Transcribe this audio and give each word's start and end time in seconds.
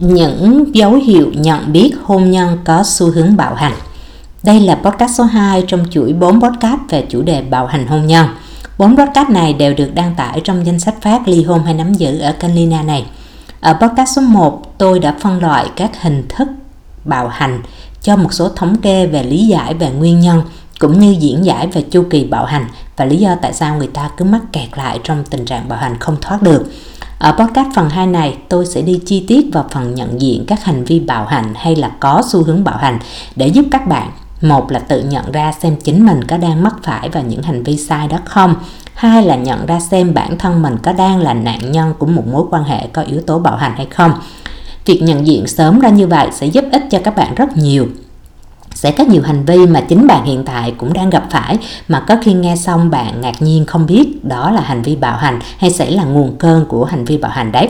những 0.00 0.74
dấu 0.74 0.92
hiệu 0.94 1.32
nhận 1.34 1.72
biết 1.72 1.94
hôn 2.02 2.30
nhân 2.30 2.58
có 2.64 2.82
xu 2.84 3.10
hướng 3.10 3.36
bạo 3.36 3.54
hành. 3.54 3.72
Đây 4.42 4.60
là 4.60 4.74
podcast 4.74 5.18
số 5.18 5.24
2 5.24 5.64
trong 5.68 5.84
chuỗi 5.90 6.12
4 6.12 6.40
podcast 6.40 6.80
về 6.88 7.06
chủ 7.08 7.22
đề 7.22 7.42
bạo 7.42 7.66
hành 7.66 7.86
hôn 7.86 8.06
nhân. 8.06 8.26
4 8.78 8.96
podcast 8.96 9.28
này 9.28 9.52
đều 9.52 9.74
được 9.74 9.94
đăng 9.94 10.14
tải 10.14 10.40
trong 10.44 10.66
danh 10.66 10.80
sách 10.80 10.94
phát 11.02 11.28
ly 11.28 11.42
hôn 11.42 11.64
hay 11.64 11.74
nắm 11.74 11.94
giữ 11.94 12.18
ở 12.18 12.32
kênh 12.32 12.54
Lina 12.54 12.82
này. 12.82 13.06
Ở 13.60 13.72
podcast 13.72 14.16
số 14.16 14.22
1, 14.22 14.78
tôi 14.78 14.98
đã 14.98 15.14
phân 15.20 15.40
loại 15.42 15.66
các 15.76 16.02
hình 16.02 16.26
thức 16.28 16.48
bạo 17.04 17.28
hành 17.28 17.62
cho 18.02 18.16
một 18.16 18.32
số 18.32 18.48
thống 18.48 18.76
kê 18.82 19.06
về 19.06 19.22
lý 19.22 19.46
giải 19.46 19.74
về 19.74 19.90
nguyên 19.90 20.20
nhân 20.20 20.42
cũng 20.78 21.00
như 21.00 21.16
diễn 21.20 21.44
giải 21.44 21.66
về 21.66 21.82
chu 21.82 22.04
kỳ 22.10 22.24
bạo 22.24 22.44
hành 22.44 22.66
và 22.96 23.04
lý 23.04 23.16
do 23.16 23.36
tại 23.42 23.52
sao 23.52 23.76
người 23.76 23.86
ta 23.86 24.10
cứ 24.16 24.24
mắc 24.24 24.40
kẹt 24.52 24.68
lại 24.76 25.00
trong 25.04 25.24
tình 25.30 25.44
trạng 25.44 25.68
bạo 25.68 25.78
hành 25.78 25.98
không 26.00 26.16
thoát 26.20 26.42
được. 26.42 26.64
Ở 27.22 27.32
podcast 27.32 27.68
phần 27.74 27.88
2 27.88 28.06
này, 28.06 28.36
tôi 28.48 28.66
sẽ 28.66 28.82
đi 28.82 29.00
chi 29.06 29.24
tiết 29.28 29.46
vào 29.52 29.64
phần 29.70 29.94
nhận 29.94 30.20
diện 30.20 30.44
các 30.46 30.64
hành 30.64 30.84
vi 30.84 31.00
bạo 31.00 31.26
hành 31.26 31.52
hay 31.56 31.76
là 31.76 31.90
có 32.00 32.22
xu 32.28 32.42
hướng 32.42 32.64
bạo 32.64 32.76
hành 32.76 32.98
để 33.36 33.46
giúp 33.46 33.64
các 33.70 33.86
bạn 33.86 34.10
một 34.40 34.70
là 34.70 34.78
tự 34.78 35.02
nhận 35.02 35.32
ra 35.32 35.52
xem 35.52 35.76
chính 35.84 36.06
mình 36.06 36.24
có 36.24 36.36
đang 36.36 36.62
mắc 36.62 36.74
phải 36.82 37.08
vào 37.08 37.22
những 37.22 37.42
hành 37.42 37.62
vi 37.62 37.76
sai 37.76 38.08
đó 38.08 38.18
không 38.24 38.54
hai 38.94 39.22
là 39.22 39.36
nhận 39.36 39.66
ra 39.66 39.80
xem 39.80 40.14
bản 40.14 40.38
thân 40.38 40.62
mình 40.62 40.76
có 40.82 40.92
đang 40.92 41.18
là 41.18 41.34
nạn 41.34 41.72
nhân 41.72 41.94
của 41.98 42.06
một 42.06 42.26
mối 42.32 42.44
quan 42.50 42.64
hệ 42.64 42.86
có 42.86 43.02
yếu 43.02 43.20
tố 43.20 43.38
bạo 43.38 43.56
hành 43.56 43.72
hay 43.76 43.86
không. 43.86 44.12
Việc 44.86 45.02
nhận 45.02 45.26
diện 45.26 45.46
sớm 45.46 45.80
ra 45.80 45.88
như 45.88 46.06
vậy 46.06 46.28
sẽ 46.32 46.46
giúp 46.46 46.64
ích 46.72 46.82
cho 46.90 46.98
các 47.04 47.16
bạn 47.16 47.34
rất 47.34 47.56
nhiều 47.56 47.86
sẽ 48.82 48.90
có 48.90 49.04
nhiều 49.04 49.22
hành 49.22 49.44
vi 49.44 49.66
mà 49.66 49.80
chính 49.80 50.06
bạn 50.06 50.24
hiện 50.24 50.44
tại 50.44 50.74
cũng 50.78 50.92
đang 50.92 51.10
gặp 51.10 51.24
phải, 51.30 51.58
mà 51.88 52.00
có 52.00 52.16
khi 52.22 52.32
nghe 52.32 52.56
xong 52.56 52.90
bạn 52.90 53.20
ngạc 53.20 53.42
nhiên 53.42 53.64
không 53.64 53.86
biết 53.86 54.24
đó 54.24 54.50
là 54.50 54.60
hành 54.60 54.82
vi 54.82 54.96
bạo 54.96 55.16
hành 55.16 55.38
hay 55.58 55.70
sẽ 55.70 55.90
là 55.90 56.04
nguồn 56.04 56.36
cơn 56.38 56.64
của 56.68 56.84
hành 56.84 57.04
vi 57.04 57.18
bạo 57.18 57.30
hành 57.30 57.52
đấy 57.52 57.68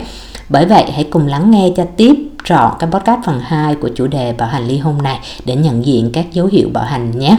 bởi 0.48 0.66
vậy, 0.66 0.84
hãy 0.94 1.04
cùng 1.04 1.26
lắng 1.26 1.50
nghe 1.50 1.70
cho 1.76 1.84
tiếp 1.96 2.14
trọn 2.44 2.72
cái 2.78 2.90
podcast 2.90 3.20
phần 3.24 3.40
2 3.40 3.74
của 3.74 3.88
chủ 3.94 4.06
đề 4.06 4.32
bạo 4.32 4.48
hành 4.48 4.66
ly 4.66 4.78
hôn 4.78 5.02
này 5.02 5.18
để 5.44 5.56
nhận 5.56 5.86
diện 5.86 6.10
các 6.12 6.32
dấu 6.32 6.46
hiệu 6.46 6.68
bạo 6.72 6.84
hành 6.84 7.18
nhé. 7.18 7.36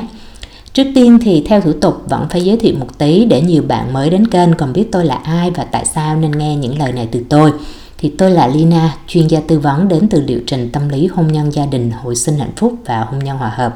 Trước 0.74 0.88
tiên 0.96 1.20
thì 1.22 1.44
theo 1.48 1.62
thủ 1.62 1.72
tục, 1.82 2.02
vẫn 2.10 2.28
phải 2.30 2.44
giới 2.44 2.58
thiệu 2.58 2.76
một 2.80 2.98
tí 2.98 3.26
để 3.26 3.42
nhiều 3.42 3.64
bạn 3.68 3.94
mới 3.94 4.10
đến 4.10 4.28
kênh 4.28 4.54
còn 4.54 4.74
biết 4.74 4.92
tôi 4.92 5.06
là 5.06 5.16
ai 5.16 5.52
và 5.52 5.64
tại 5.64 5.86
sao 5.86 6.16
nên 6.16 6.32
nghe 6.32 6.56
những 6.56 6.80
lời 6.80 6.92
này 6.92 7.08
từ 7.12 7.20
tôi 7.30 7.52
thì 8.04 8.12
tôi 8.18 8.32
là 8.32 8.48
Lina, 8.48 8.96
chuyên 9.08 9.28
gia 9.28 9.40
tư 9.48 9.60
vấn 9.60 9.88
đến 9.88 10.08
từ 10.10 10.22
liệu 10.22 10.40
trình 10.48 10.70
tâm 10.72 10.90
lý 10.90 11.08
hôn 11.08 11.28
nhân 11.28 11.54
gia 11.54 11.66
đình, 11.66 11.92
hồi 11.92 12.16
sinh 12.16 12.38
hạnh 12.38 12.52
phúc 12.56 12.74
và 12.86 13.00
hôn 13.00 13.20
nhân 13.20 13.38
hòa 13.38 13.50
hợp. 13.50 13.76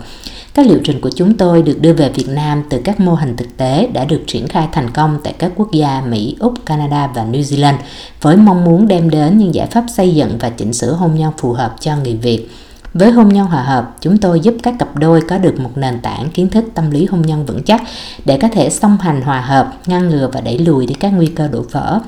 Các 0.54 0.68
liệu 0.68 0.80
trình 0.84 1.02
của 1.02 1.10
chúng 1.16 1.38
tôi 1.38 1.62
được 1.62 1.82
đưa 1.82 1.94
về 1.94 2.10
Việt 2.10 2.28
Nam 2.30 2.64
từ 2.70 2.82
các 2.84 3.00
mô 3.00 3.14
hình 3.14 3.38
thực 3.38 3.58
tế 3.58 3.88
đã 3.94 4.06
được 4.06 4.24
triển 4.28 4.48
khai 4.48 4.68
thành 4.72 4.90
công 4.92 5.20
tại 5.24 5.34
các 5.40 5.52
quốc 5.56 5.72
gia 5.72 6.02
Mỹ, 6.02 6.36
Úc, 6.40 6.54
Canada 6.66 7.08
và 7.08 7.26
New 7.32 7.42
Zealand 7.42 7.76
với 8.22 8.36
mong 8.36 8.66
muốn 8.66 8.88
đem 8.88 9.10
đến 9.10 9.38
những 9.38 9.56
giải 9.56 9.68
pháp 9.68 9.84
xây 9.96 10.16
dựng 10.16 10.38
và 10.40 10.50
chỉnh 10.50 10.74
sửa 10.74 10.94
hôn 10.94 11.16
nhân 11.16 11.34
phù 11.38 11.54
hợp 11.54 11.76
cho 11.80 11.96
người 11.96 12.16
Việt. 12.16 12.50
Với 12.94 13.12
hôn 13.12 13.30
nhân 13.30 13.46
hòa 13.46 13.64
hợp, 13.64 13.96
chúng 14.02 14.18
tôi 14.18 14.40
giúp 14.40 14.56
các 14.64 14.76
cặp 14.80 14.96
đôi 14.96 15.22
có 15.22 15.38
được 15.38 15.60
một 15.60 15.72
nền 15.76 16.00
tảng 16.00 16.30
kiến 16.30 16.50
thức 16.50 16.66
tâm 16.74 16.92
lý 16.92 17.06
hôn 17.06 17.22
nhân 17.22 17.46
vững 17.46 17.64
chắc 17.64 17.82
để 18.26 18.38
có 18.42 18.48
thể 18.48 18.70
song 18.70 18.98
hành 19.02 19.22
hòa 19.22 19.42
hợp, 19.42 19.74
ngăn 19.86 20.10
ngừa 20.10 20.30
và 20.34 20.42
đẩy 20.42 20.58
lùi 20.60 20.86
đi 20.86 20.94
các 20.94 21.10
nguy 21.10 21.28
cơ 21.28 21.48
đổ 21.48 21.66
vỡ. 21.72 22.00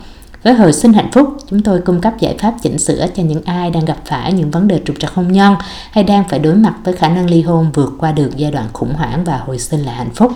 Với 0.43 0.53
hồi 0.53 0.73
sinh 0.73 0.93
hạnh 0.93 1.11
phúc, 1.11 1.37
chúng 1.49 1.61
tôi 1.61 1.81
cung 1.81 2.01
cấp 2.01 2.13
giải 2.19 2.35
pháp 2.39 2.53
chỉnh 2.63 2.79
sửa 2.79 3.07
cho 3.15 3.23
những 3.23 3.41
ai 3.45 3.71
đang 3.71 3.85
gặp 3.85 3.97
phải 4.05 4.33
những 4.33 4.51
vấn 4.51 4.67
đề 4.67 4.81
trục 4.85 4.99
trặc 4.99 5.13
hôn 5.13 5.31
nhân 5.31 5.55
hay 5.91 6.03
đang 6.03 6.23
phải 6.29 6.39
đối 6.39 6.55
mặt 6.55 6.75
với 6.83 6.93
khả 6.93 7.09
năng 7.09 7.29
ly 7.29 7.41
hôn 7.41 7.71
vượt 7.73 7.93
qua 7.99 8.11
được 8.11 8.29
giai 8.37 8.51
đoạn 8.51 8.67
khủng 8.73 8.93
hoảng 8.93 9.23
và 9.23 9.37
hồi 9.37 9.59
sinh 9.59 9.79
là 9.79 9.93
hạnh 9.93 10.13
phúc. 10.15 10.31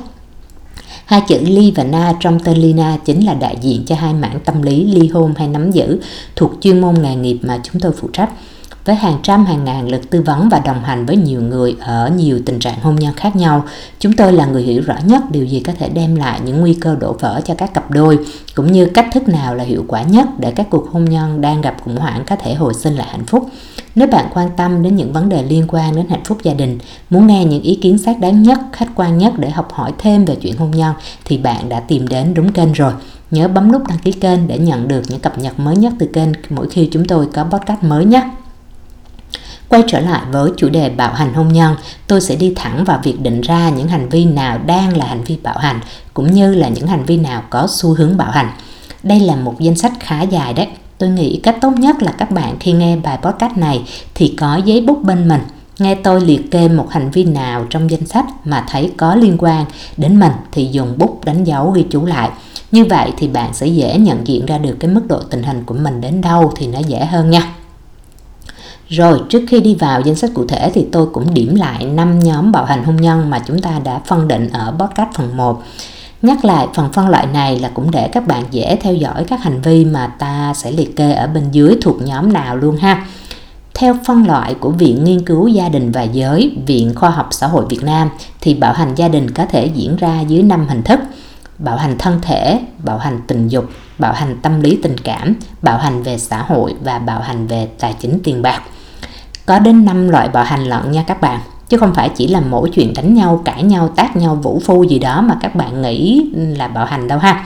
Hai 1.05 1.21
chữ 1.27 1.39
ly 1.41 1.73
và 1.75 1.83
na 1.83 2.13
trong 2.19 2.39
tên 2.39 2.57
Lina 2.57 2.97
chính 3.05 3.25
là 3.25 3.33
đại 3.33 3.57
diện 3.61 3.83
cho 3.85 3.95
hai 3.95 4.13
mảng 4.13 4.39
tâm 4.39 4.61
lý 4.61 4.83
ly 4.83 5.07
hôn 5.07 5.33
hay 5.37 5.47
nắm 5.47 5.71
giữ 5.71 5.99
thuộc 6.35 6.51
chuyên 6.61 6.81
môn 6.81 7.01
nghề 7.01 7.15
nghiệp 7.15 7.37
mà 7.41 7.59
chúng 7.63 7.81
tôi 7.81 7.91
phụ 7.91 8.09
trách 8.13 8.29
với 8.85 8.95
hàng 8.95 9.19
trăm 9.23 9.45
hàng 9.45 9.63
ngàn 9.63 9.89
lượt 9.89 10.09
tư 10.09 10.21
vấn 10.21 10.49
và 10.49 10.59
đồng 10.59 10.83
hành 10.83 11.05
với 11.05 11.17
nhiều 11.17 11.41
người 11.41 11.75
ở 11.79 12.11
nhiều 12.17 12.39
tình 12.45 12.59
trạng 12.59 12.81
hôn 12.81 12.95
nhân 12.95 13.13
khác 13.13 13.35
nhau. 13.35 13.63
Chúng 13.99 14.13
tôi 14.13 14.33
là 14.33 14.45
người 14.45 14.63
hiểu 14.63 14.81
rõ 14.81 14.95
nhất 15.05 15.21
điều 15.31 15.45
gì 15.45 15.59
có 15.59 15.73
thể 15.79 15.89
đem 15.89 16.15
lại 16.15 16.39
những 16.45 16.61
nguy 16.61 16.73
cơ 16.73 16.95
đổ 16.95 17.15
vỡ 17.19 17.41
cho 17.45 17.53
các 17.55 17.73
cặp 17.73 17.91
đôi, 17.91 18.19
cũng 18.55 18.71
như 18.71 18.85
cách 18.85 19.07
thức 19.13 19.27
nào 19.27 19.55
là 19.55 19.63
hiệu 19.63 19.85
quả 19.87 20.03
nhất 20.03 20.27
để 20.39 20.51
các 20.51 20.67
cuộc 20.69 20.89
hôn 20.91 21.05
nhân 21.05 21.41
đang 21.41 21.61
gặp 21.61 21.75
khủng 21.83 21.97
hoảng 21.97 22.23
có 22.27 22.35
thể 22.35 22.53
hồi 22.53 22.73
sinh 22.73 22.95
lại 22.95 23.07
hạnh 23.11 23.25
phúc. 23.25 23.49
Nếu 23.95 24.07
bạn 24.07 24.25
quan 24.33 24.49
tâm 24.57 24.83
đến 24.83 24.95
những 24.95 25.13
vấn 25.13 25.29
đề 25.29 25.43
liên 25.43 25.65
quan 25.67 25.95
đến 25.95 26.05
hạnh 26.09 26.23
phúc 26.25 26.37
gia 26.43 26.53
đình, 26.53 26.77
muốn 27.09 27.27
nghe 27.27 27.45
những 27.45 27.61
ý 27.61 27.75
kiến 27.75 27.97
xác 27.97 28.19
đáng 28.19 28.43
nhất, 28.43 28.59
khách 28.71 28.89
quan 28.95 29.17
nhất 29.17 29.33
để 29.37 29.49
học 29.49 29.67
hỏi 29.73 29.91
thêm 29.97 30.25
về 30.25 30.35
chuyện 30.35 30.57
hôn 30.57 30.71
nhân 30.71 30.93
thì 31.25 31.37
bạn 31.37 31.69
đã 31.69 31.79
tìm 31.79 32.07
đến 32.07 32.33
đúng 32.33 32.51
kênh 32.51 32.73
rồi. 32.73 32.93
Nhớ 33.31 33.47
bấm 33.47 33.71
nút 33.71 33.81
đăng 33.87 33.99
ký 33.99 34.11
kênh 34.11 34.47
để 34.47 34.57
nhận 34.57 34.87
được 34.87 35.01
những 35.09 35.19
cập 35.19 35.39
nhật 35.39 35.59
mới 35.59 35.75
nhất 35.75 35.93
từ 35.99 36.05
kênh 36.13 36.29
mỗi 36.49 36.69
khi 36.69 36.89
chúng 36.91 37.05
tôi 37.05 37.27
có 37.33 37.43
podcast 37.43 37.83
mới 37.83 38.05
nhé. 38.05 38.29
Quay 39.73 39.83
trở 39.87 39.99
lại 39.99 40.21
với 40.31 40.51
chủ 40.57 40.69
đề 40.69 40.89
bạo 40.89 41.13
hành 41.13 41.33
hôn 41.33 41.53
nhân, 41.53 41.75
tôi 42.07 42.21
sẽ 42.21 42.35
đi 42.35 42.53
thẳng 42.55 42.83
vào 42.83 42.99
việc 43.03 43.21
định 43.21 43.41
ra 43.41 43.69
những 43.69 43.87
hành 43.87 44.09
vi 44.09 44.25
nào 44.25 44.57
đang 44.65 44.97
là 44.97 45.05
hành 45.05 45.23
vi 45.23 45.37
bạo 45.43 45.57
hành 45.57 45.79
cũng 46.13 46.31
như 46.33 46.55
là 46.55 46.67
những 46.69 46.87
hành 46.87 47.05
vi 47.05 47.17
nào 47.17 47.43
có 47.49 47.67
xu 47.69 47.93
hướng 47.93 48.17
bạo 48.17 48.31
hành. 48.31 48.51
Đây 49.03 49.19
là 49.19 49.35
một 49.35 49.55
danh 49.59 49.75
sách 49.75 49.91
khá 49.99 50.21
dài 50.21 50.53
đấy. 50.53 50.67
Tôi 50.97 51.09
nghĩ 51.09 51.39
cách 51.43 51.55
tốt 51.61 51.71
nhất 51.77 52.01
là 52.01 52.11
các 52.11 52.31
bạn 52.31 52.55
khi 52.59 52.71
nghe 52.71 52.95
bài 52.95 53.17
podcast 53.21 53.57
này 53.57 53.83
thì 54.15 54.35
có 54.39 54.61
giấy 54.65 54.81
bút 54.81 55.03
bên 55.03 55.27
mình. 55.27 55.41
Nghe 55.79 55.95
tôi 55.95 56.21
liệt 56.21 56.51
kê 56.51 56.67
một 56.67 56.87
hành 56.91 57.11
vi 57.11 57.23
nào 57.23 57.65
trong 57.69 57.91
danh 57.91 58.05
sách 58.05 58.25
mà 58.43 58.65
thấy 58.69 58.91
có 58.97 59.15
liên 59.15 59.37
quan 59.39 59.65
đến 59.97 60.19
mình 60.19 60.33
thì 60.51 60.69
dùng 60.71 60.93
bút 60.97 61.25
đánh 61.25 61.43
dấu 61.43 61.71
ghi 61.71 61.85
chú 61.89 62.05
lại. 62.05 62.29
Như 62.71 62.85
vậy 62.85 63.11
thì 63.17 63.27
bạn 63.27 63.53
sẽ 63.53 63.67
dễ 63.67 63.97
nhận 63.97 64.27
diện 64.27 64.45
ra 64.45 64.57
được 64.57 64.77
cái 64.79 64.91
mức 64.91 65.01
độ 65.07 65.19
tình 65.19 65.43
hình 65.43 65.63
của 65.65 65.75
mình 65.75 66.01
đến 66.01 66.21
đâu 66.21 66.51
thì 66.55 66.67
nó 66.67 66.79
dễ 66.79 67.05
hơn 67.05 67.29
nha. 67.29 67.53
Rồi 68.89 69.21
trước 69.29 69.43
khi 69.47 69.59
đi 69.59 69.75
vào 69.75 70.01
danh 70.01 70.15
sách 70.15 70.31
cụ 70.33 70.45
thể 70.47 70.71
thì 70.73 70.85
tôi 70.91 71.07
cũng 71.13 71.33
điểm 71.33 71.55
lại 71.55 71.85
5 71.85 72.19
nhóm 72.19 72.51
bạo 72.51 72.65
hành 72.65 72.83
hôn 72.83 72.95
nhân 72.95 73.29
mà 73.29 73.39
chúng 73.39 73.61
ta 73.61 73.79
đã 73.83 74.01
phân 74.05 74.27
định 74.27 74.49
ở 74.53 74.73
podcast 74.79 75.09
phần 75.13 75.37
1. 75.37 75.63
Nhắc 76.21 76.45
lại 76.45 76.67
phần 76.73 76.93
phân 76.93 77.09
loại 77.09 77.27
này 77.33 77.59
là 77.59 77.69
cũng 77.73 77.91
để 77.91 78.07
các 78.07 78.27
bạn 78.27 78.43
dễ 78.51 78.77
theo 78.81 78.93
dõi 78.93 79.23
các 79.23 79.43
hành 79.43 79.61
vi 79.61 79.85
mà 79.85 80.07
ta 80.07 80.53
sẽ 80.55 80.71
liệt 80.71 80.95
kê 80.95 81.13
ở 81.13 81.27
bên 81.27 81.51
dưới 81.51 81.77
thuộc 81.81 82.01
nhóm 82.01 82.33
nào 82.33 82.57
luôn 82.57 82.77
ha. 82.77 83.05
Theo 83.73 83.95
phân 84.05 84.27
loại 84.27 84.53
của 84.53 84.69
Viện 84.69 85.03
Nghiên 85.03 85.25
cứu 85.25 85.47
Gia 85.47 85.69
đình 85.69 85.91
và 85.91 86.01
Giới, 86.03 86.55
Viện 86.65 86.95
Khoa 86.95 87.09
học 87.09 87.27
Xã 87.31 87.47
hội 87.47 87.65
Việt 87.69 87.83
Nam 87.83 88.09
thì 88.41 88.53
bạo 88.53 88.73
hành 88.73 88.95
gia 88.95 89.07
đình 89.07 89.31
có 89.31 89.45
thể 89.45 89.65
diễn 89.65 89.95
ra 89.95 90.21
dưới 90.21 90.43
5 90.43 90.67
hình 90.67 90.83
thức. 90.83 90.99
Bạo 91.63 91.77
hành 91.77 91.97
thân 91.97 92.19
thể, 92.21 92.59
bạo 92.83 92.97
hành 92.97 93.21
tình 93.27 93.47
dục, 93.47 93.65
bạo 93.99 94.13
hành 94.13 94.37
tâm 94.41 94.61
lý 94.61 94.79
tình 94.83 94.97
cảm, 94.97 95.35
bạo 95.61 95.77
hành 95.77 96.03
về 96.03 96.17
xã 96.17 96.41
hội 96.41 96.73
và 96.83 96.99
bạo 96.99 97.19
hành 97.19 97.47
về 97.47 97.67
tài 97.79 97.95
chính 97.99 98.19
tiền 98.23 98.41
bạc. 98.41 98.61
Có 99.45 99.59
đến 99.59 99.85
5 99.85 100.09
loại 100.09 100.29
bạo 100.29 100.43
hành 100.43 100.63
lận 100.63 100.91
nha 100.91 101.03
các 101.07 101.21
bạn 101.21 101.39
chứ 101.69 101.77
không 101.77 101.93
phải 101.93 102.09
chỉ 102.09 102.27
là 102.27 102.41
mỗi 102.41 102.69
chuyện 102.73 102.93
đánh 102.93 103.13
nhau 103.13 103.41
cãi 103.45 103.63
nhau 103.63 103.89
tác 103.95 104.15
nhau 104.15 104.35
vũ 104.35 104.61
phu 104.65 104.83
gì 104.83 104.99
đó 104.99 105.21
mà 105.21 105.37
các 105.41 105.55
bạn 105.55 105.81
nghĩ 105.81 106.25
là 106.35 106.67
bạo 106.67 106.85
hành 106.85 107.07
đâu 107.07 107.19
ha. 107.19 107.45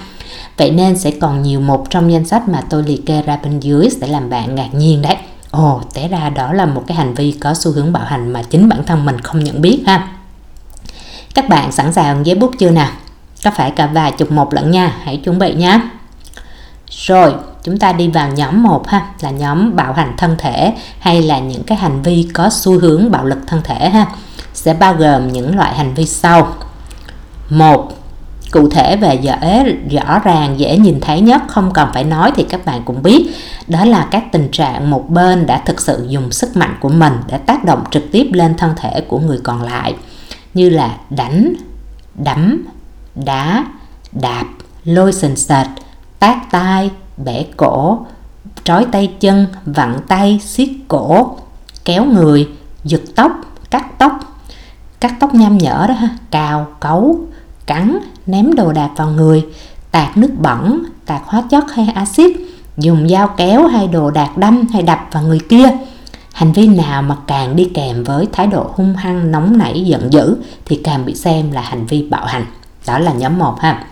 Vậy 0.57 0.71
nên 0.71 0.97
sẽ 0.97 1.11
còn 1.11 1.41
nhiều 1.41 1.59
một 1.59 1.89
trong 1.89 2.11
danh 2.11 2.25
sách 2.25 2.49
mà 2.49 2.61
tôi 2.69 2.83
liệt 2.83 3.05
kê 3.05 3.21
ra 3.21 3.39
bên 3.43 3.59
dưới 3.59 3.89
sẽ 4.01 4.07
làm 4.07 4.29
bạn 4.29 4.55
ngạc 4.55 4.73
nhiên 4.73 5.01
đấy. 5.01 5.15
Ồ 5.51 5.81
té 5.93 6.07
ra 6.07 6.29
đó 6.29 6.53
là 6.53 6.65
một 6.65 6.83
cái 6.87 6.97
hành 6.97 7.13
vi 7.13 7.31
có 7.31 7.53
xu 7.53 7.71
hướng 7.71 7.93
bạo 7.93 8.03
hành 8.05 8.33
mà 8.33 8.43
chính 8.43 8.69
bản 8.69 8.83
thân 8.83 9.05
mình 9.05 9.21
không 9.21 9.43
nhận 9.43 9.61
biết 9.61 9.83
ha. 9.87 10.07
Các 11.35 11.49
bạn 11.49 11.71
sẵn 11.71 11.93
sàng 11.93 12.25
giấy 12.25 12.35
bút 12.35 12.51
chưa 12.59 12.71
nào? 12.71 12.91
Có 13.43 13.51
phải 13.51 13.71
cả 13.71 13.87
vài 13.87 14.11
chục 14.11 14.31
một 14.31 14.53
lận 14.53 14.71
nha, 14.71 14.93
hãy 15.03 15.17
chuẩn 15.17 15.39
bị 15.39 15.53
nhé 15.53 15.79
rồi, 16.89 17.33
chúng 17.63 17.77
ta 17.77 17.91
đi 17.91 18.07
vào 18.07 18.29
nhóm 18.31 18.63
1 18.63 18.87
ha, 18.87 19.05
là 19.21 19.29
nhóm 19.29 19.75
bạo 19.75 19.93
hành 19.93 20.13
thân 20.17 20.35
thể 20.37 20.73
hay 20.99 21.21
là 21.21 21.39
những 21.39 21.63
cái 21.63 21.77
hành 21.77 22.01
vi 22.01 22.27
có 22.33 22.49
xu 22.49 22.79
hướng 22.79 23.11
bạo 23.11 23.25
lực 23.25 23.37
thân 23.47 23.61
thể 23.63 23.89
ha. 23.89 24.05
Sẽ 24.53 24.73
bao 24.73 24.93
gồm 24.93 25.33
những 25.33 25.55
loại 25.55 25.75
hành 25.75 25.93
vi 25.93 26.05
sau. 26.05 26.53
Một, 27.49 27.91
cụ 28.51 28.69
thể 28.69 28.95
về 28.95 29.15
dễ 29.15 29.75
rõ 29.91 30.19
ràng, 30.19 30.59
dễ 30.59 30.77
nhìn 30.77 30.99
thấy 31.01 31.21
nhất, 31.21 31.41
không 31.47 31.73
cần 31.73 31.89
phải 31.93 32.03
nói 32.03 32.31
thì 32.35 32.43
các 32.43 32.65
bạn 32.65 32.81
cũng 32.85 33.03
biết. 33.03 33.27
Đó 33.67 33.85
là 33.85 34.07
các 34.11 34.23
tình 34.31 34.49
trạng 34.51 34.89
một 34.89 35.09
bên 35.09 35.45
đã 35.45 35.61
thực 35.65 35.81
sự 35.81 36.05
dùng 36.09 36.31
sức 36.31 36.57
mạnh 36.57 36.77
của 36.79 36.89
mình 36.89 37.13
để 37.27 37.37
tác 37.37 37.65
động 37.65 37.83
trực 37.91 38.03
tiếp 38.11 38.27
lên 38.33 38.57
thân 38.57 38.73
thể 38.77 39.01
của 39.01 39.19
người 39.19 39.39
còn 39.43 39.61
lại, 39.61 39.95
như 40.53 40.69
là 40.69 40.97
đánh, 41.09 41.53
đấm 42.15 42.63
đá, 43.25 43.65
đạp, 44.11 44.45
lôi 44.83 45.13
sình 45.13 45.35
sệt, 45.35 45.67
tác 46.19 46.51
tai, 46.51 46.91
bẻ 47.17 47.43
cổ, 47.57 47.99
trói 48.63 48.85
tay 48.85 49.13
chân, 49.19 49.47
vặn 49.65 49.99
tay, 50.07 50.39
siết 50.43 50.69
cổ, 50.87 51.37
kéo 51.85 52.05
người, 52.05 52.49
giật 52.83 53.01
tóc, 53.15 53.31
cắt 53.69 53.99
tóc. 53.99 54.11
Cắt 54.99 55.13
tóc 55.19 55.35
nham 55.35 55.57
nhở 55.57 55.85
đó 55.87 55.93
ha, 55.93 56.09
cào, 56.31 56.67
cấu, 56.79 57.19
cắn, 57.65 57.97
ném 58.25 58.55
đồ 58.55 58.73
đạc 58.73 58.89
vào 58.95 59.09
người, 59.09 59.45
tạt 59.91 60.17
nước 60.17 60.31
bẩn, 60.37 60.83
tạt 61.05 61.21
hóa 61.25 61.43
chất 61.49 61.71
hay 61.73 61.87
axit, 61.95 62.31
dùng 62.77 63.09
dao 63.09 63.27
kéo 63.27 63.67
hay 63.67 63.87
đồ 63.87 64.11
đạc 64.11 64.37
đâm 64.37 64.67
hay 64.73 64.81
đập 64.81 64.99
vào 65.11 65.23
người 65.23 65.39
kia. 65.49 65.69
Hành 66.33 66.53
vi 66.53 66.67
nào 66.67 67.01
mà 67.01 67.17
càng 67.27 67.55
đi 67.55 67.71
kèm 67.73 68.03
với 68.03 68.27
thái 68.31 68.47
độ 68.47 68.71
hung 68.75 68.95
hăng, 68.95 69.31
nóng 69.31 69.57
nảy, 69.57 69.81
giận 69.85 70.13
dữ 70.13 70.35
thì 70.65 70.81
càng 70.83 71.05
bị 71.05 71.15
xem 71.15 71.51
là 71.51 71.61
hành 71.61 71.85
vi 71.85 72.07
bạo 72.09 72.25
hành 72.25 72.45
đó 72.87 72.99
là 72.99 73.11
nhóm 73.13 73.39
1 73.39 73.59
ha. 73.59 73.83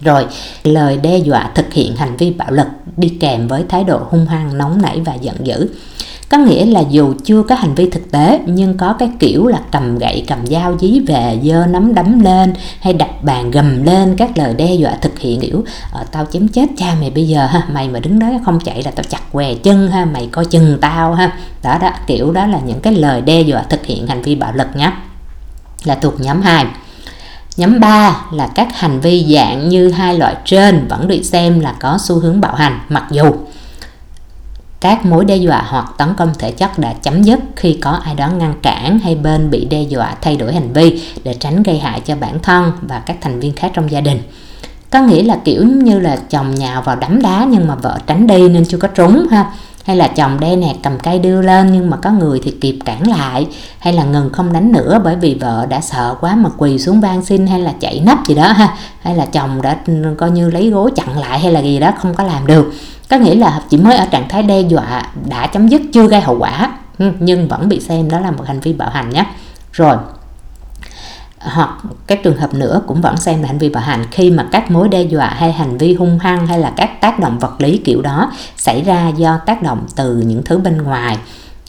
Rồi 0.00 0.26
lời 0.64 0.96
đe 0.96 1.18
dọa 1.18 1.50
thực 1.54 1.72
hiện 1.72 1.96
hành 1.96 2.16
vi 2.16 2.30
bạo 2.30 2.50
lực 2.50 2.66
đi 2.96 3.08
kèm 3.08 3.48
với 3.48 3.64
thái 3.68 3.84
độ 3.84 4.00
hung 4.10 4.26
hăng 4.26 4.58
nóng 4.58 4.82
nảy 4.82 5.00
và 5.00 5.14
giận 5.14 5.46
dữ. 5.46 5.68
Có 6.28 6.38
nghĩa 6.38 6.64
là 6.64 6.80
dù 6.80 7.14
chưa 7.24 7.42
có 7.42 7.54
hành 7.54 7.74
vi 7.74 7.90
thực 7.90 8.10
tế 8.10 8.40
nhưng 8.46 8.76
có 8.76 8.92
cái 8.92 9.10
kiểu 9.18 9.46
là 9.46 9.60
cầm 9.72 9.98
gậy 9.98 10.24
cầm 10.28 10.46
dao 10.46 10.78
dí 10.78 11.00
về 11.00 11.40
dơ 11.44 11.66
nắm 11.66 11.94
đấm 11.94 12.20
lên 12.20 12.54
hay 12.80 12.92
đập 12.92 13.08
bàn 13.22 13.50
gầm 13.50 13.82
lên 13.82 14.14
các 14.16 14.38
lời 14.38 14.54
đe 14.54 14.74
dọa 14.74 14.94
thực 15.00 15.18
hiện 15.18 15.40
kiểu 15.40 15.64
ờ, 15.92 16.04
tao 16.12 16.26
chém 16.32 16.48
chết 16.48 16.66
cha 16.76 16.94
mày 17.00 17.10
bây 17.10 17.28
giờ 17.28 17.46
ha 17.46 17.62
mày 17.72 17.88
mà 17.88 17.98
đứng 17.98 18.18
đó 18.18 18.26
không 18.44 18.60
chạy 18.60 18.82
là 18.82 18.90
tao 18.90 19.04
chặt 19.08 19.32
què 19.32 19.54
chân 19.54 19.88
ha 19.88 20.04
mày 20.04 20.28
coi 20.32 20.44
chừng 20.44 20.78
tao 20.80 21.14
ha. 21.14 21.32
Đó 21.62 21.78
đó 21.82 21.90
kiểu 22.06 22.32
đó 22.32 22.46
là 22.46 22.60
những 22.66 22.80
cái 22.80 22.94
lời 22.94 23.20
đe 23.20 23.40
dọa 23.40 23.62
thực 23.62 23.86
hiện 23.86 24.06
hành 24.06 24.22
vi 24.22 24.34
bạo 24.34 24.52
lực 24.52 24.68
nhé 24.76 24.92
là 25.84 25.94
thuộc 25.94 26.20
nhóm 26.20 26.42
2 26.42 26.66
Nhóm 27.56 27.80
3 27.80 28.16
là 28.32 28.46
các 28.54 28.68
hành 28.78 29.00
vi 29.00 29.34
dạng 29.34 29.68
như 29.68 29.90
hai 29.90 30.18
loại 30.18 30.36
trên 30.44 30.86
vẫn 30.88 31.08
được 31.08 31.22
xem 31.22 31.60
là 31.60 31.74
có 31.80 31.98
xu 32.00 32.18
hướng 32.18 32.40
bạo 32.40 32.54
hành, 32.54 32.80
mặc 32.88 33.04
dù 33.10 33.24
các 34.80 35.06
mối 35.06 35.24
đe 35.24 35.36
dọa 35.36 35.64
hoặc 35.66 35.86
tấn 35.98 36.08
công 36.16 36.32
thể 36.38 36.52
chất 36.52 36.78
đã 36.78 36.92
chấm 36.92 37.22
dứt 37.22 37.40
khi 37.56 37.78
có 37.82 37.90
ai 37.90 38.14
đó 38.14 38.28
ngăn 38.28 38.54
cản 38.62 38.98
hay 38.98 39.14
bên 39.14 39.50
bị 39.50 39.64
đe 39.64 39.82
dọa 39.82 40.14
thay 40.20 40.36
đổi 40.36 40.54
hành 40.54 40.72
vi 40.72 41.02
để 41.24 41.34
tránh 41.34 41.62
gây 41.62 41.78
hại 41.78 42.00
cho 42.00 42.16
bản 42.16 42.38
thân 42.42 42.72
và 42.82 42.98
các 42.98 43.16
thành 43.20 43.40
viên 43.40 43.52
khác 43.52 43.70
trong 43.74 43.90
gia 43.90 44.00
đình. 44.00 44.22
Có 44.90 45.00
nghĩa 45.00 45.22
là 45.22 45.38
kiểu 45.44 45.64
như 45.64 46.00
là 46.00 46.16
chồng 46.30 46.54
nhào 46.54 46.82
vào 46.82 46.96
đấm 46.96 47.22
đá 47.22 47.46
nhưng 47.50 47.66
mà 47.68 47.74
vợ 47.74 47.98
tránh 48.06 48.26
đi 48.26 48.48
nên 48.48 48.64
chưa 48.64 48.78
có 48.78 48.88
trúng 48.88 49.26
ha 49.30 49.52
hay 49.84 49.96
là 49.96 50.08
chồng 50.08 50.40
đe 50.40 50.56
nẹt 50.56 50.76
cầm 50.82 50.98
cây 50.98 51.18
đưa 51.18 51.42
lên 51.42 51.72
nhưng 51.72 51.90
mà 51.90 51.96
có 51.96 52.10
người 52.10 52.40
thì 52.44 52.50
kịp 52.50 52.78
cản 52.84 53.10
lại. 53.10 53.46
Hay 53.78 53.92
là 53.92 54.04
ngừng 54.04 54.30
không 54.32 54.52
đánh 54.52 54.72
nữa 54.72 55.00
bởi 55.04 55.16
vì 55.16 55.34
vợ 55.40 55.66
đã 55.68 55.80
sợ 55.80 56.14
quá 56.20 56.34
mà 56.34 56.50
quỳ 56.56 56.78
xuống 56.78 57.00
van 57.00 57.24
xin 57.24 57.46
hay 57.46 57.60
là 57.60 57.72
chạy 57.80 58.02
nấp 58.06 58.18
gì 58.26 58.34
đó 58.34 58.48
ha. 58.48 58.76
Hay 59.02 59.16
là 59.16 59.26
chồng 59.26 59.62
đã 59.62 59.78
coi 60.18 60.30
như 60.30 60.50
lấy 60.50 60.70
gối 60.70 60.90
chặn 60.96 61.18
lại 61.18 61.38
hay 61.38 61.52
là 61.52 61.60
gì 61.60 61.78
đó, 61.78 61.92
không 61.98 62.14
có 62.14 62.24
làm 62.24 62.46
được. 62.46 62.72
Có 63.10 63.16
nghĩa 63.16 63.34
là 63.34 63.62
chỉ 63.68 63.76
mới 63.76 63.96
ở 63.96 64.06
trạng 64.06 64.28
thái 64.28 64.42
đe 64.42 64.60
dọa, 64.60 65.02
đã 65.28 65.46
chấm 65.46 65.68
dứt, 65.68 65.82
chưa 65.92 66.06
gây 66.06 66.20
hậu 66.20 66.38
quả. 66.38 66.72
Nhưng 67.18 67.48
vẫn 67.48 67.68
bị 67.68 67.80
xem 67.80 68.10
đó 68.10 68.20
là 68.20 68.30
một 68.30 68.44
hành 68.46 68.60
vi 68.60 68.72
bạo 68.72 68.90
hành 68.90 69.10
nhé 69.10 69.24
rồi 69.72 69.96
hoặc 71.42 71.70
các 72.06 72.22
trường 72.22 72.36
hợp 72.36 72.54
nữa 72.54 72.80
cũng 72.86 73.00
vẫn 73.00 73.16
xem 73.16 73.42
là 73.42 73.48
hành 73.48 73.58
vi 73.58 73.68
bạo 73.68 73.82
hành. 73.82 74.04
Khi 74.10 74.30
mà 74.30 74.48
các 74.52 74.70
mối 74.70 74.88
đe 74.88 75.02
dọa 75.02 75.28
hay 75.28 75.52
hành 75.52 75.78
vi 75.78 75.94
hung 75.94 76.18
hăng 76.18 76.46
hay 76.46 76.58
là 76.58 76.72
các 76.76 77.00
tác 77.00 77.18
động 77.18 77.38
vật 77.38 77.60
lý 77.60 77.78
kiểu 77.78 78.02
đó 78.02 78.32
xảy 78.56 78.82
ra 78.82 79.08
do 79.08 79.38
tác 79.46 79.62
động 79.62 79.86
từ 79.96 80.16
những 80.16 80.42
thứ 80.44 80.58
bên 80.58 80.82
ngoài 80.82 81.18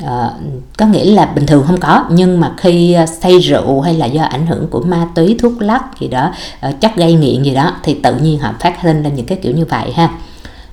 Uh, 0.04 0.32
có 0.78 0.86
nghĩa 0.86 1.06
là 1.06 1.26
bình 1.26 1.46
thường 1.46 1.64
không 1.68 1.80
có 1.80 2.06
nhưng 2.10 2.40
mà 2.40 2.54
khi 2.58 2.94
ờ, 2.94 3.06
say 3.06 3.40
rượu 3.40 3.82
hay 3.82 3.94
là 3.94 4.06
do 4.06 4.24
ảnh 4.24 4.48
hưởng 4.48 4.68
của 4.68 4.82
ma 4.82 5.08
túy 5.16 5.38
thuốc 5.40 5.62
lắc 5.62 6.00
gì 6.00 6.08
đó 6.08 6.32
uh, 6.70 6.82
chất 6.82 6.96
gây 6.96 7.14
nghiện 7.14 7.44
gì 7.44 7.54
đó 7.54 7.72
thì 7.84 7.94
tự 7.94 8.16
nhiên 8.16 8.40
họ 8.40 8.54
phát 8.60 8.74
sinh 8.84 9.04
ra 9.04 9.10
những 9.10 9.26
cái 9.26 9.38
kiểu 9.42 9.52
như 9.52 9.66
vậy 9.66 9.92
ha. 9.92 10.10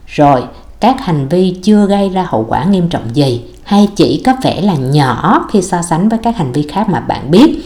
Rồi 0.07 0.43
các 0.81 1.05
hành 1.05 1.29
vi 1.29 1.57
chưa 1.63 1.87
gây 1.87 2.09
ra 2.09 2.27
hậu 2.29 2.47
quả 2.49 2.65
nghiêm 2.65 2.89
trọng 2.89 3.17
gì 3.17 3.43
hay 3.65 3.89
chỉ 3.97 4.23
có 4.27 4.33
vẻ 4.43 4.61
là 4.61 4.75
nhỏ 4.75 5.47
khi 5.53 5.63
so 5.63 5.83
sánh 5.83 6.09
với 6.09 6.19
các 6.23 6.37
hành 6.37 6.53
vi 6.53 6.63
khác 6.63 6.89
mà 6.89 7.01
bạn 7.01 7.31
biết 7.31 7.61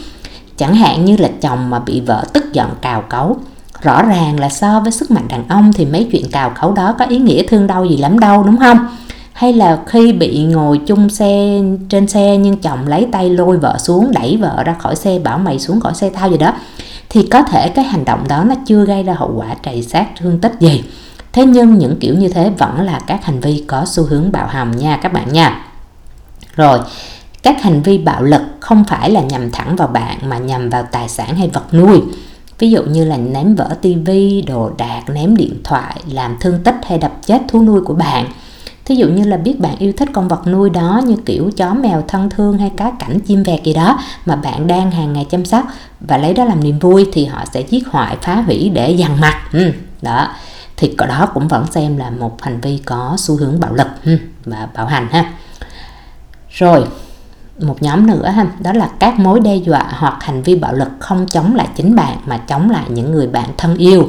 chẳng 0.56 0.74
hạn 0.74 1.04
như 1.04 1.16
là 1.16 1.28
chồng 1.40 1.70
mà 1.70 1.78
bị 1.78 2.00
vợ 2.00 2.24
tức 2.32 2.52
giận 2.52 2.70
cào 2.80 3.02
cấu. 3.02 3.36
Rõ 3.82 4.02
ràng 4.02 4.40
là 4.40 4.48
so 4.48 4.80
với 4.80 4.92
sức 4.92 5.10
mạnh 5.10 5.28
đàn 5.28 5.48
ông 5.48 5.72
thì 5.72 5.84
mấy 5.84 6.08
chuyện 6.12 6.30
cào 6.30 6.52
cấu 6.60 6.72
đó 6.72 6.94
có 6.98 7.04
ý 7.04 7.18
nghĩa 7.18 7.42
thương 7.48 7.66
đau 7.66 7.84
gì 7.84 7.96
lắm 7.96 8.18
đâu, 8.18 8.42
đúng 8.42 8.56
không? 8.58 8.78
Hay 9.32 9.52
là 9.52 9.78
khi 9.86 10.12
bị 10.12 10.44
ngồi 10.44 10.80
chung 10.86 11.10
xe, 11.10 11.60
trên 11.88 12.08
xe 12.08 12.36
nhưng 12.36 12.56
chồng 12.56 12.86
lấy 12.86 13.06
tay 13.12 13.30
lôi 13.30 13.58
vợ 13.58 13.78
xuống, 13.78 14.12
đẩy 14.12 14.36
vợ 14.36 14.62
ra 14.64 14.76
khỏi 14.78 14.96
xe, 14.96 15.18
bảo 15.18 15.38
mày 15.38 15.58
xuống 15.58 15.80
khỏi 15.80 15.94
xe 15.94 16.10
tao 16.10 16.30
gì 16.30 16.38
đó, 16.38 16.52
thì 17.08 17.26
có 17.30 17.42
thể 17.42 17.68
cái 17.68 17.84
hành 17.84 18.04
động 18.04 18.28
đó 18.28 18.44
nó 18.44 18.54
chưa 18.66 18.84
gây 18.84 19.02
ra 19.02 19.14
hậu 19.14 19.32
quả 19.36 19.54
trầy 19.62 19.82
xác 19.82 20.06
thương 20.16 20.40
tích 20.40 20.52
gì. 20.60 20.84
Thế 21.32 21.46
nhưng 21.46 21.78
những 21.78 21.96
kiểu 22.00 22.14
như 22.14 22.28
thế 22.28 22.50
vẫn 22.58 22.80
là 22.80 23.00
các 23.06 23.24
hành 23.24 23.40
vi 23.40 23.64
có 23.66 23.84
xu 23.86 24.04
hướng 24.04 24.32
bạo 24.32 24.46
hầm 24.50 24.70
nha 24.70 24.96
các 24.96 25.12
bạn 25.12 25.32
nha. 25.32 25.64
Rồi, 26.54 26.78
các 27.42 27.62
hành 27.62 27.82
vi 27.82 27.98
bạo 27.98 28.22
lực 28.22 28.42
không 28.64 28.84
phải 28.84 29.10
là 29.10 29.20
nhằm 29.20 29.50
thẳng 29.50 29.76
vào 29.76 29.88
bạn 29.88 30.18
mà 30.28 30.38
nhằm 30.38 30.70
vào 30.70 30.82
tài 30.92 31.08
sản 31.08 31.36
hay 31.36 31.48
vật 31.52 31.74
nuôi. 31.74 32.02
Ví 32.58 32.70
dụ 32.70 32.82
như 32.82 33.04
là 33.04 33.16
ném 33.16 33.54
vỡ 33.54 33.76
tivi 33.82 34.42
đồ 34.42 34.70
đạc 34.78 35.02
ném 35.08 35.36
điện 35.36 35.60
thoại 35.64 35.96
làm 36.10 36.36
thương 36.40 36.62
tích 36.64 36.74
hay 36.86 36.98
đập 36.98 37.12
chết 37.26 37.42
thú 37.48 37.62
nuôi 37.62 37.80
của 37.80 37.94
bạn. 37.94 38.26
Thí 38.84 38.94
dụ 38.94 39.08
như 39.08 39.24
là 39.24 39.36
biết 39.36 39.60
bạn 39.60 39.78
yêu 39.78 39.92
thích 39.96 40.08
con 40.12 40.28
vật 40.28 40.46
nuôi 40.46 40.70
đó 40.70 41.00
như 41.06 41.16
kiểu 41.26 41.50
chó 41.56 41.74
mèo 41.74 42.04
thân 42.08 42.30
thương 42.30 42.58
hay 42.58 42.70
cá 42.76 42.92
cảnh 42.98 43.20
chim 43.20 43.42
vẹt 43.42 43.62
gì 43.62 43.74
đó 43.74 43.98
mà 44.26 44.36
bạn 44.36 44.66
đang 44.66 44.90
hàng 44.90 45.12
ngày 45.12 45.26
chăm 45.30 45.44
sóc 45.44 45.64
và 46.00 46.18
lấy 46.18 46.34
đó 46.34 46.44
làm 46.44 46.64
niềm 46.64 46.78
vui 46.78 47.08
thì 47.12 47.24
họ 47.24 47.44
sẽ 47.52 47.60
giết 47.60 47.88
hoại 47.88 48.16
phá 48.22 48.34
hủy 48.34 48.70
để 48.74 48.90
dằn 48.90 49.20
mặt. 49.20 49.48
Ừ, 49.52 49.72
đó. 50.02 50.28
Thì 50.76 50.94
đó 51.08 51.28
cũng 51.34 51.48
vẫn 51.48 51.66
xem 51.70 51.96
là 51.96 52.10
một 52.10 52.42
hành 52.42 52.60
vi 52.60 52.78
có 52.84 53.14
xu 53.18 53.36
hướng 53.36 53.60
bạo 53.60 53.74
lực 53.74 53.88
ừ, 54.04 54.18
và 54.44 54.68
bạo 54.74 54.86
hành 54.86 55.08
ha. 55.10 55.32
Rồi 56.50 56.84
một 57.60 57.82
nhóm 57.82 58.06
nữa 58.06 58.28
ha, 58.28 58.46
đó 58.60 58.72
là 58.72 58.90
các 58.98 59.18
mối 59.18 59.40
đe 59.40 59.56
dọa 59.56 59.86
hoặc 59.90 60.16
hành 60.20 60.42
vi 60.42 60.56
bạo 60.56 60.72
lực 60.72 60.88
không 60.98 61.26
chống 61.26 61.54
lại 61.54 61.68
chính 61.76 61.96
bạn 61.96 62.16
mà 62.26 62.36
chống 62.36 62.70
lại 62.70 62.84
những 62.88 63.12
người 63.12 63.26
bạn 63.26 63.48
thân 63.58 63.76
yêu. 63.76 64.08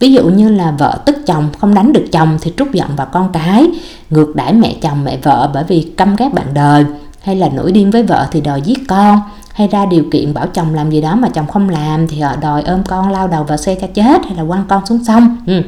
Ví 0.00 0.12
dụ 0.12 0.28
như 0.28 0.48
là 0.48 0.70
vợ 0.70 0.98
tức 1.06 1.16
chồng, 1.26 1.48
không 1.58 1.74
đánh 1.74 1.92
được 1.92 2.04
chồng 2.12 2.38
thì 2.40 2.52
trút 2.56 2.72
giận 2.72 2.88
vào 2.96 3.06
con 3.06 3.32
cái, 3.32 3.70
ngược 4.10 4.36
đãi 4.36 4.52
mẹ 4.52 4.74
chồng 4.82 5.04
mẹ 5.04 5.18
vợ 5.22 5.50
bởi 5.54 5.64
vì 5.64 5.92
căm 5.96 6.16
ghét 6.16 6.34
bạn 6.34 6.46
đời. 6.54 6.84
Hay 7.22 7.36
là 7.36 7.48
nổi 7.48 7.72
điên 7.72 7.90
với 7.90 8.02
vợ 8.02 8.26
thì 8.30 8.40
đòi 8.40 8.62
giết 8.62 8.78
con. 8.88 9.20
Hay 9.52 9.68
ra 9.68 9.86
điều 9.86 10.04
kiện 10.12 10.34
bảo 10.34 10.46
chồng 10.46 10.74
làm 10.74 10.90
gì 10.90 11.00
đó 11.00 11.14
mà 11.14 11.28
chồng 11.28 11.46
không 11.46 11.68
làm 11.68 12.08
thì 12.08 12.20
họ 12.20 12.36
đòi 12.36 12.62
ôm 12.62 12.82
con, 12.86 13.10
lao 13.10 13.28
đầu 13.28 13.44
vào 13.44 13.58
xe 13.58 13.74
cho 13.74 13.86
chết 13.94 14.24
hay 14.24 14.34
là 14.34 14.44
quăng 14.48 14.64
con 14.68 14.86
xuống 14.86 15.04
sông. 15.04 15.36
Ừ 15.46 15.62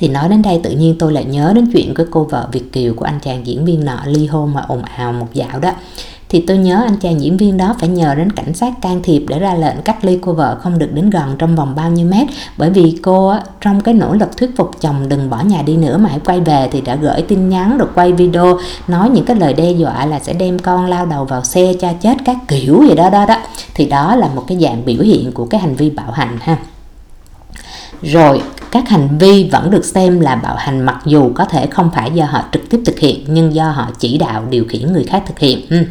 thì 0.00 0.08
nói 0.08 0.28
đến 0.28 0.42
đây 0.42 0.60
tự 0.62 0.70
nhiên 0.70 0.96
tôi 0.98 1.12
lại 1.12 1.24
nhớ 1.24 1.52
đến 1.54 1.70
chuyện 1.72 1.94
của 1.94 2.04
cô 2.10 2.24
vợ 2.24 2.48
Việt 2.52 2.72
Kiều 2.72 2.94
của 2.94 3.04
anh 3.04 3.20
chàng 3.20 3.46
diễn 3.46 3.64
viên 3.64 3.84
nọ 3.84 3.98
ly 4.06 4.26
hôn 4.26 4.54
mà 4.54 4.60
ồn 4.68 4.82
ào 4.82 5.12
một 5.12 5.26
dạo 5.34 5.60
đó. 5.60 5.70
Thì 6.28 6.44
tôi 6.46 6.58
nhớ 6.58 6.82
anh 6.86 6.96
chàng 6.96 7.20
diễn 7.20 7.36
viên 7.36 7.56
đó 7.56 7.74
phải 7.80 7.88
nhờ 7.88 8.14
đến 8.14 8.32
cảnh 8.32 8.54
sát 8.54 8.72
can 8.82 9.00
thiệp 9.02 9.24
để 9.28 9.38
ra 9.38 9.54
lệnh 9.54 9.82
cách 9.84 10.04
ly 10.04 10.18
cô 10.22 10.32
vợ 10.32 10.58
không 10.60 10.78
được 10.78 10.92
đến 10.92 11.10
gần 11.10 11.34
trong 11.38 11.56
vòng 11.56 11.74
bao 11.76 11.90
nhiêu 11.90 12.06
mét. 12.06 12.28
Bởi 12.56 12.70
vì 12.70 12.98
cô 13.02 13.34
trong 13.60 13.80
cái 13.80 13.94
nỗ 13.94 14.14
lực 14.14 14.36
thuyết 14.36 14.50
phục 14.56 14.70
chồng 14.80 15.08
đừng 15.08 15.30
bỏ 15.30 15.42
nhà 15.42 15.62
đi 15.62 15.76
nữa 15.76 15.96
mà 15.98 16.08
hãy 16.08 16.20
quay 16.24 16.40
về 16.40 16.68
thì 16.72 16.80
đã 16.80 16.96
gửi 16.96 17.22
tin 17.22 17.48
nhắn 17.48 17.78
rồi 17.78 17.88
quay 17.94 18.12
video 18.12 18.58
nói 18.88 19.10
những 19.10 19.24
cái 19.24 19.36
lời 19.36 19.54
đe 19.54 19.70
dọa 19.70 20.06
là 20.06 20.18
sẽ 20.18 20.32
đem 20.32 20.58
con 20.58 20.86
lao 20.86 21.06
đầu 21.06 21.24
vào 21.24 21.44
xe 21.44 21.72
cho 21.80 21.88
chết 22.00 22.16
các 22.24 22.36
kiểu 22.48 22.84
gì 22.88 22.94
đó 22.94 23.10
đó 23.10 23.26
đó. 23.26 23.36
Thì 23.74 23.86
đó 23.86 24.16
là 24.16 24.28
một 24.28 24.44
cái 24.46 24.58
dạng 24.60 24.84
biểu 24.84 25.02
hiện 25.02 25.32
của 25.32 25.46
cái 25.46 25.60
hành 25.60 25.74
vi 25.74 25.90
bạo 25.90 26.10
hành 26.10 26.38
ha 26.40 26.56
rồi, 28.02 28.42
các 28.70 28.88
hành 28.88 29.18
vi 29.18 29.48
vẫn 29.52 29.70
được 29.70 29.84
xem 29.84 30.20
là 30.20 30.36
bạo 30.36 30.56
hành 30.56 30.80
mặc 30.80 30.98
dù 31.04 31.32
có 31.34 31.44
thể 31.44 31.66
không 31.66 31.90
phải 31.94 32.10
do 32.10 32.24
họ 32.24 32.44
trực 32.52 32.70
tiếp 32.70 32.80
thực 32.86 32.98
hiện, 32.98 33.24
nhưng 33.28 33.54
do 33.54 33.70
họ 33.70 33.88
chỉ 33.98 34.18
đạo 34.18 34.44
điều 34.50 34.64
khiển 34.68 34.92
người 34.92 35.04
khác 35.04 35.22
thực 35.26 35.38
hiện. 35.38 35.66
Ừ. 35.70 35.84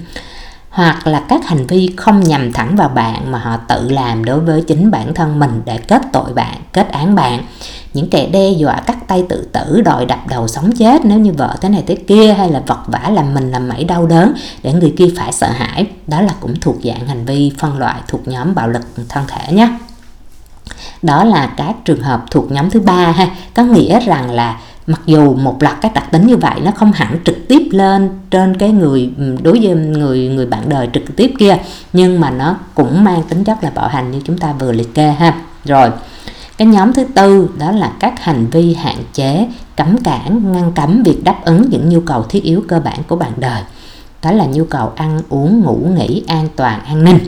hoặc 0.69 1.07
là 1.07 1.19
các 1.29 1.47
hành 1.47 1.67
vi 1.67 1.89
không 1.97 2.23
nhằm 2.23 2.53
thẳng 2.53 2.75
vào 2.75 2.89
bạn 2.89 3.31
mà 3.31 3.39
họ 3.39 3.57
tự 3.57 3.89
làm 3.89 4.25
đối 4.25 4.39
với 4.39 4.61
chính 4.61 4.91
bản 4.91 5.13
thân 5.13 5.39
mình 5.39 5.61
để 5.65 5.77
kết 5.77 6.01
tội 6.13 6.33
bạn, 6.33 6.57
kết 6.73 6.91
án 6.91 7.15
bạn. 7.15 7.43
Những 7.93 8.09
kẻ 8.09 8.27
đe 8.27 8.49
dọa, 8.49 8.75
cắt 8.75 9.07
tay 9.07 9.23
tự 9.29 9.47
tử, 9.53 9.81
đòi 9.81 10.05
đập 10.05 10.19
đầu 10.29 10.47
sống 10.47 10.71
chết 10.71 11.05
nếu 11.05 11.19
như 11.19 11.31
vợ 11.31 11.55
thế 11.61 11.69
này 11.69 11.83
thế 11.87 11.95
kia, 11.95 12.33
hay 12.33 12.49
là 12.49 12.63
vật 12.67 12.79
vã 12.87 13.09
làm 13.13 13.33
mình 13.33 13.51
làm 13.51 13.69
mẩy 13.69 13.83
đau 13.83 14.07
đớn 14.07 14.33
để 14.63 14.73
người 14.73 14.93
kia 14.97 15.07
phải 15.17 15.31
sợ 15.31 15.47
hãi, 15.49 15.85
đó 16.07 16.21
là 16.21 16.33
cũng 16.39 16.55
thuộc 16.61 16.75
dạng 16.83 17.07
hành 17.07 17.25
vi 17.25 17.51
phân 17.57 17.77
loại 17.77 18.01
thuộc 18.07 18.27
nhóm 18.27 18.55
bạo 18.55 18.67
lực 18.67 18.81
thân 19.09 19.23
thể 19.27 19.53
nhé 19.53 19.69
đó 21.01 21.23
là 21.23 21.47
các 21.57 21.75
trường 21.85 22.01
hợp 22.01 22.25
thuộc 22.31 22.51
nhóm 22.51 22.69
thứ 22.69 22.79
ba 22.79 23.11
ha. 23.11 23.27
Có 23.53 23.63
nghĩa 23.63 23.99
rằng 23.99 24.31
là 24.31 24.59
mặc 24.87 25.01
dù 25.05 25.35
một 25.35 25.63
loạt 25.63 25.77
các 25.81 25.93
đặc 25.93 26.11
tính 26.11 26.27
như 26.27 26.37
vậy 26.37 26.59
nó 26.63 26.71
không 26.71 26.91
hẳn 26.91 27.19
trực 27.25 27.47
tiếp 27.47 27.67
lên 27.71 28.09
trên 28.31 28.57
cái 28.57 28.71
người 28.71 29.11
ừ, 29.17 29.37
đối 29.43 29.59
với 29.59 29.75
người 29.75 30.27
người 30.27 30.45
bạn 30.45 30.69
đời 30.69 30.89
trực 30.93 31.15
tiếp 31.15 31.31
kia, 31.39 31.57
nhưng 31.93 32.19
mà 32.19 32.29
nó 32.29 32.55
cũng 32.75 33.03
mang 33.03 33.23
tính 33.23 33.43
chất 33.43 33.63
là 33.63 33.71
bạo 33.75 33.87
hành 33.87 34.11
như 34.11 34.21
chúng 34.25 34.37
ta 34.37 34.53
vừa 34.53 34.71
liệt 34.71 34.93
kê 34.93 35.11
ha. 35.11 35.33
Rồi, 35.65 35.89
cái 36.57 36.67
nhóm 36.67 36.93
thứ 36.93 37.03
tư 37.15 37.49
đó 37.59 37.71
là 37.71 37.91
các 37.99 38.23
hành 38.23 38.47
vi 38.47 38.73
hạn 38.73 38.97
chế, 39.13 39.47
cấm 39.77 39.97
cản, 39.97 40.51
ngăn 40.51 40.71
cấm 40.71 41.03
việc 41.03 41.23
đáp 41.23 41.45
ứng 41.45 41.69
những 41.69 41.89
nhu 41.89 41.99
cầu 41.99 42.23
thiết 42.23 42.43
yếu 42.43 42.63
cơ 42.67 42.79
bản 42.79 42.99
của 43.07 43.15
bạn 43.15 43.31
đời. 43.37 43.61
Đó 44.23 44.31
là 44.31 44.45
nhu 44.45 44.63
cầu 44.63 44.91
ăn 44.95 45.21
uống, 45.29 45.61
ngủ 45.61 45.87
nghỉ, 45.95 46.23
an 46.27 46.47
toàn, 46.55 46.79
an 46.85 47.03
ninh. 47.03 47.19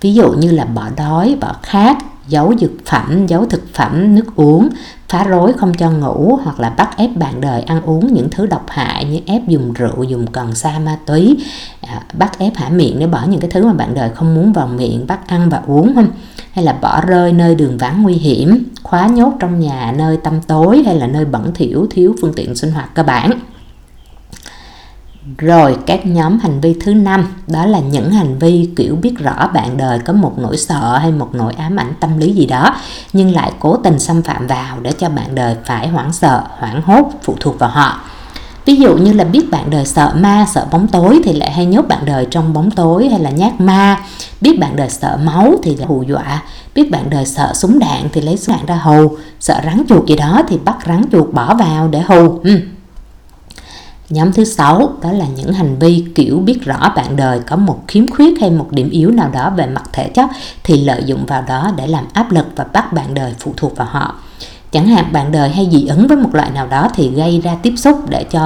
Ví 0.00 0.14
dụ 0.14 0.32
như 0.32 0.50
là 0.50 0.64
bỏ 0.64 0.84
đói, 0.96 1.36
bỏ 1.40 1.54
khát 1.62 1.98
giấu 2.28 2.54
dược 2.60 2.70
phẩm, 2.86 3.26
giấu 3.26 3.46
thực 3.46 3.74
phẩm, 3.74 4.14
nước 4.14 4.36
uống, 4.36 4.68
phá 5.08 5.24
rối 5.24 5.52
không 5.52 5.74
cho 5.74 5.90
ngủ 5.90 6.38
hoặc 6.42 6.60
là 6.60 6.70
bắt 6.70 6.96
ép 6.96 7.16
bạn 7.16 7.40
đời 7.40 7.62
ăn 7.62 7.82
uống 7.82 8.14
những 8.14 8.28
thứ 8.30 8.46
độc 8.46 8.64
hại 8.68 9.04
như 9.04 9.20
ép 9.26 9.48
dùng 9.48 9.72
rượu, 9.72 10.02
dùng 10.02 10.26
cần 10.26 10.54
sa 10.54 10.78
ma 10.78 10.98
túy, 11.06 11.36
à, 11.80 12.02
bắt 12.12 12.38
ép 12.38 12.56
hả 12.56 12.68
miệng 12.68 12.98
để 12.98 13.06
bỏ 13.06 13.22
những 13.28 13.40
cái 13.40 13.50
thứ 13.50 13.66
mà 13.66 13.72
bạn 13.72 13.94
đời 13.94 14.10
không 14.14 14.34
muốn 14.34 14.52
vào 14.52 14.66
miệng, 14.66 15.06
bắt 15.06 15.28
ăn 15.28 15.50
và 15.50 15.62
uống 15.66 15.94
không? 15.94 16.08
Hay 16.52 16.64
là 16.64 16.72
bỏ 16.72 17.00
rơi 17.00 17.32
nơi 17.32 17.54
đường 17.54 17.78
vắng 17.78 18.02
nguy 18.02 18.14
hiểm, 18.14 18.64
khóa 18.82 19.06
nhốt 19.06 19.32
trong 19.40 19.60
nhà 19.60 19.94
nơi 19.96 20.16
tăm 20.16 20.40
tối 20.42 20.82
hay 20.86 20.96
là 20.96 21.06
nơi 21.06 21.24
bẩn 21.24 21.50
thỉu 21.54 21.86
thiếu 21.90 22.14
phương 22.20 22.32
tiện 22.36 22.54
sinh 22.54 22.70
hoạt 22.70 22.94
cơ 22.94 23.02
bản. 23.02 23.30
Rồi 25.38 25.76
các 25.86 26.06
nhóm 26.06 26.38
hành 26.38 26.60
vi 26.60 26.76
thứ 26.80 26.94
năm 26.94 27.26
đó 27.46 27.66
là 27.66 27.80
những 27.80 28.10
hành 28.10 28.38
vi 28.38 28.70
kiểu 28.76 28.96
biết 28.96 29.14
rõ 29.18 29.50
bạn 29.54 29.76
đời 29.76 29.98
có 29.98 30.12
một 30.12 30.38
nỗi 30.38 30.56
sợ 30.56 30.98
hay 30.98 31.12
một 31.12 31.28
nỗi 31.32 31.52
ám 31.52 31.76
ảnh 31.76 31.92
tâm 32.00 32.18
lý 32.18 32.32
gì 32.32 32.46
đó 32.46 32.74
nhưng 33.12 33.34
lại 33.34 33.52
cố 33.60 33.76
tình 33.76 33.98
xâm 33.98 34.22
phạm 34.22 34.46
vào 34.46 34.80
để 34.82 34.92
cho 34.92 35.08
bạn 35.08 35.34
đời 35.34 35.56
phải 35.64 35.88
hoảng 35.88 36.12
sợ, 36.12 36.42
hoảng 36.58 36.82
hốt 36.82 37.10
phụ 37.22 37.36
thuộc 37.40 37.58
vào 37.58 37.70
họ. 37.70 38.00
ví 38.64 38.76
dụ 38.76 38.96
như 38.96 39.12
là 39.12 39.24
biết 39.24 39.50
bạn 39.50 39.70
đời 39.70 39.86
sợ 39.86 40.12
ma 40.16 40.46
sợ 40.54 40.66
bóng 40.70 40.88
tối 40.88 41.20
thì 41.24 41.32
lại 41.32 41.50
hay 41.50 41.66
nhốt 41.66 41.88
bạn 41.88 42.04
đời 42.04 42.26
trong 42.30 42.52
bóng 42.52 42.70
tối 42.70 43.08
hay 43.08 43.20
là 43.20 43.30
nhát 43.30 43.60
ma 43.60 44.00
biết 44.40 44.58
bạn 44.58 44.76
đời 44.76 44.90
sợ 44.90 45.18
máu 45.24 45.54
thì 45.62 45.76
là 45.76 45.86
hù 45.86 46.02
dọa 46.02 46.42
biết 46.74 46.90
bạn 46.90 47.10
đời 47.10 47.26
sợ 47.26 47.52
súng 47.54 47.78
đạn 47.78 48.08
thì 48.12 48.20
lấy 48.20 48.36
súng 48.36 48.56
đạn 48.56 48.66
ra 48.66 48.74
hù 48.74 49.16
sợ 49.40 49.60
rắn 49.64 49.82
chuột 49.88 50.06
gì 50.06 50.16
đó 50.16 50.42
thì 50.48 50.58
bắt 50.64 50.76
rắn 50.86 51.04
chuột 51.12 51.32
bỏ 51.32 51.54
vào 51.54 51.88
để 51.88 52.00
hù 52.00 52.40
ừ. 52.42 52.60
Nhóm 54.12 54.32
thứ 54.32 54.44
sáu, 54.44 54.92
đó 55.02 55.12
là 55.12 55.24
những 55.36 55.52
hành 55.52 55.78
vi 55.78 56.04
kiểu 56.14 56.38
biết 56.38 56.64
rõ 56.64 56.92
bạn 56.96 57.16
đời 57.16 57.40
có 57.46 57.56
một 57.56 57.78
khiếm 57.88 58.10
khuyết 58.10 58.40
hay 58.40 58.50
một 58.50 58.66
điểm 58.70 58.90
yếu 58.90 59.10
nào 59.10 59.30
đó 59.32 59.52
về 59.56 59.66
mặt 59.66 59.82
thể 59.92 60.08
chất 60.08 60.30
thì 60.64 60.84
lợi 60.84 61.02
dụng 61.06 61.26
vào 61.26 61.42
đó 61.48 61.72
để 61.76 61.86
làm 61.86 62.04
áp 62.12 62.32
lực 62.32 62.46
và 62.56 62.64
bắt 62.72 62.92
bạn 62.92 63.14
đời 63.14 63.34
phụ 63.38 63.54
thuộc 63.56 63.76
vào 63.76 63.88
họ. 63.90 64.14
Chẳng 64.72 64.86
hạn 64.86 65.12
bạn 65.12 65.32
đời 65.32 65.50
hay 65.50 65.68
dị 65.72 65.86
ứng 65.86 66.06
với 66.06 66.16
một 66.16 66.34
loại 66.34 66.50
nào 66.50 66.66
đó 66.66 66.88
thì 66.94 67.10
gây 67.10 67.40
ra 67.40 67.56
tiếp 67.62 67.74
xúc 67.76 67.96
để 68.08 68.24
cho 68.24 68.40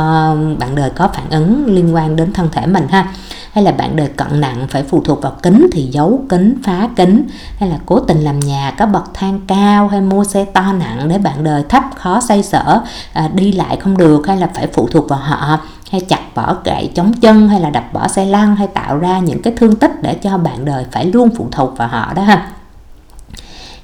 bạn 0.59 0.75
đời 0.75 0.91
có 0.91 1.09
phản 1.15 1.31
ứng 1.31 1.75
liên 1.75 1.95
quan 1.95 2.17
đến 2.17 2.33
thân 2.33 2.49
thể 2.53 2.67
mình 2.67 2.87
ha 2.89 3.13
hay 3.57 3.65
là 3.65 3.73
bạn 3.73 3.97
đời 3.97 4.09
cận 4.09 4.41
nặng 4.41 4.67
phải 4.71 4.83
phụ 4.83 5.03
thuộc 5.05 5.23
vào 5.23 5.33
kính 5.43 5.67
thì 5.73 5.83
giấu 5.83 6.21
kính 6.29 6.55
phá 6.65 6.89
kính. 6.97 7.27
Hay 7.59 7.69
là 7.69 7.79
cố 7.87 8.01
tình 8.01 8.21
làm 8.21 8.41
nhà 8.41 8.75
có 8.79 8.87
bậc 8.87 9.15
thang 9.15 9.41
cao 9.47 9.89
hay 9.89 10.01
mua 10.01 10.25
xe 10.25 10.45
to 10.45 10.73
nặng 10.73 11.09
để 11.09 11.19
bạn 11.19 11.45
đời 11.45 11.63
thấp 11.69 11.83
khó 11.95 12.21
xoay 12.21 12.43
sở 12.43 12.81
à, 13.13 13.31
đi 13.35 13.53
lại 13.53 13.77
không 13.77 13.97
được 13.97 14.27
hay 14.27 14.37
là 14.37 14.51
phải 14.55 14.67
phụ 14.67 14.89
thuộc 14.89 15.09
vào 15.09 15.19
họ. 15.19 15.61
Hay 15.91 16.01
chặt 16.01 16.21
bỏ 16.35 16.57
gậy 16.65 16.91
chống 16.95 17.13
chân 17.13 17.49
hay 17.49 17.61
là 17.61 17.71
đập 17.71 17.93
bỏ 17.93 18.09
xe 18.09 18.25
lăn 18.25 18.57
hay 18.57 18.67
tạo 18.67 18.99
ra 18.99 19.19
những 19.19 19.43
cái 19.43 19.53
thương 19.57 19.77
tích 19.77 20.03
để 20.03 20.15
cho 20.15 20.39
bạn 20.39 20.65
đời 20.65 20.85
phải 20.93 21.07
luôn 21.07 21.29
phụ 21.37 21.49
thuộc 21.53 21.77
vào 21.77 21.89
họ 21.89 22.13
đó 22.15 22.23
ha. 22.23 22.49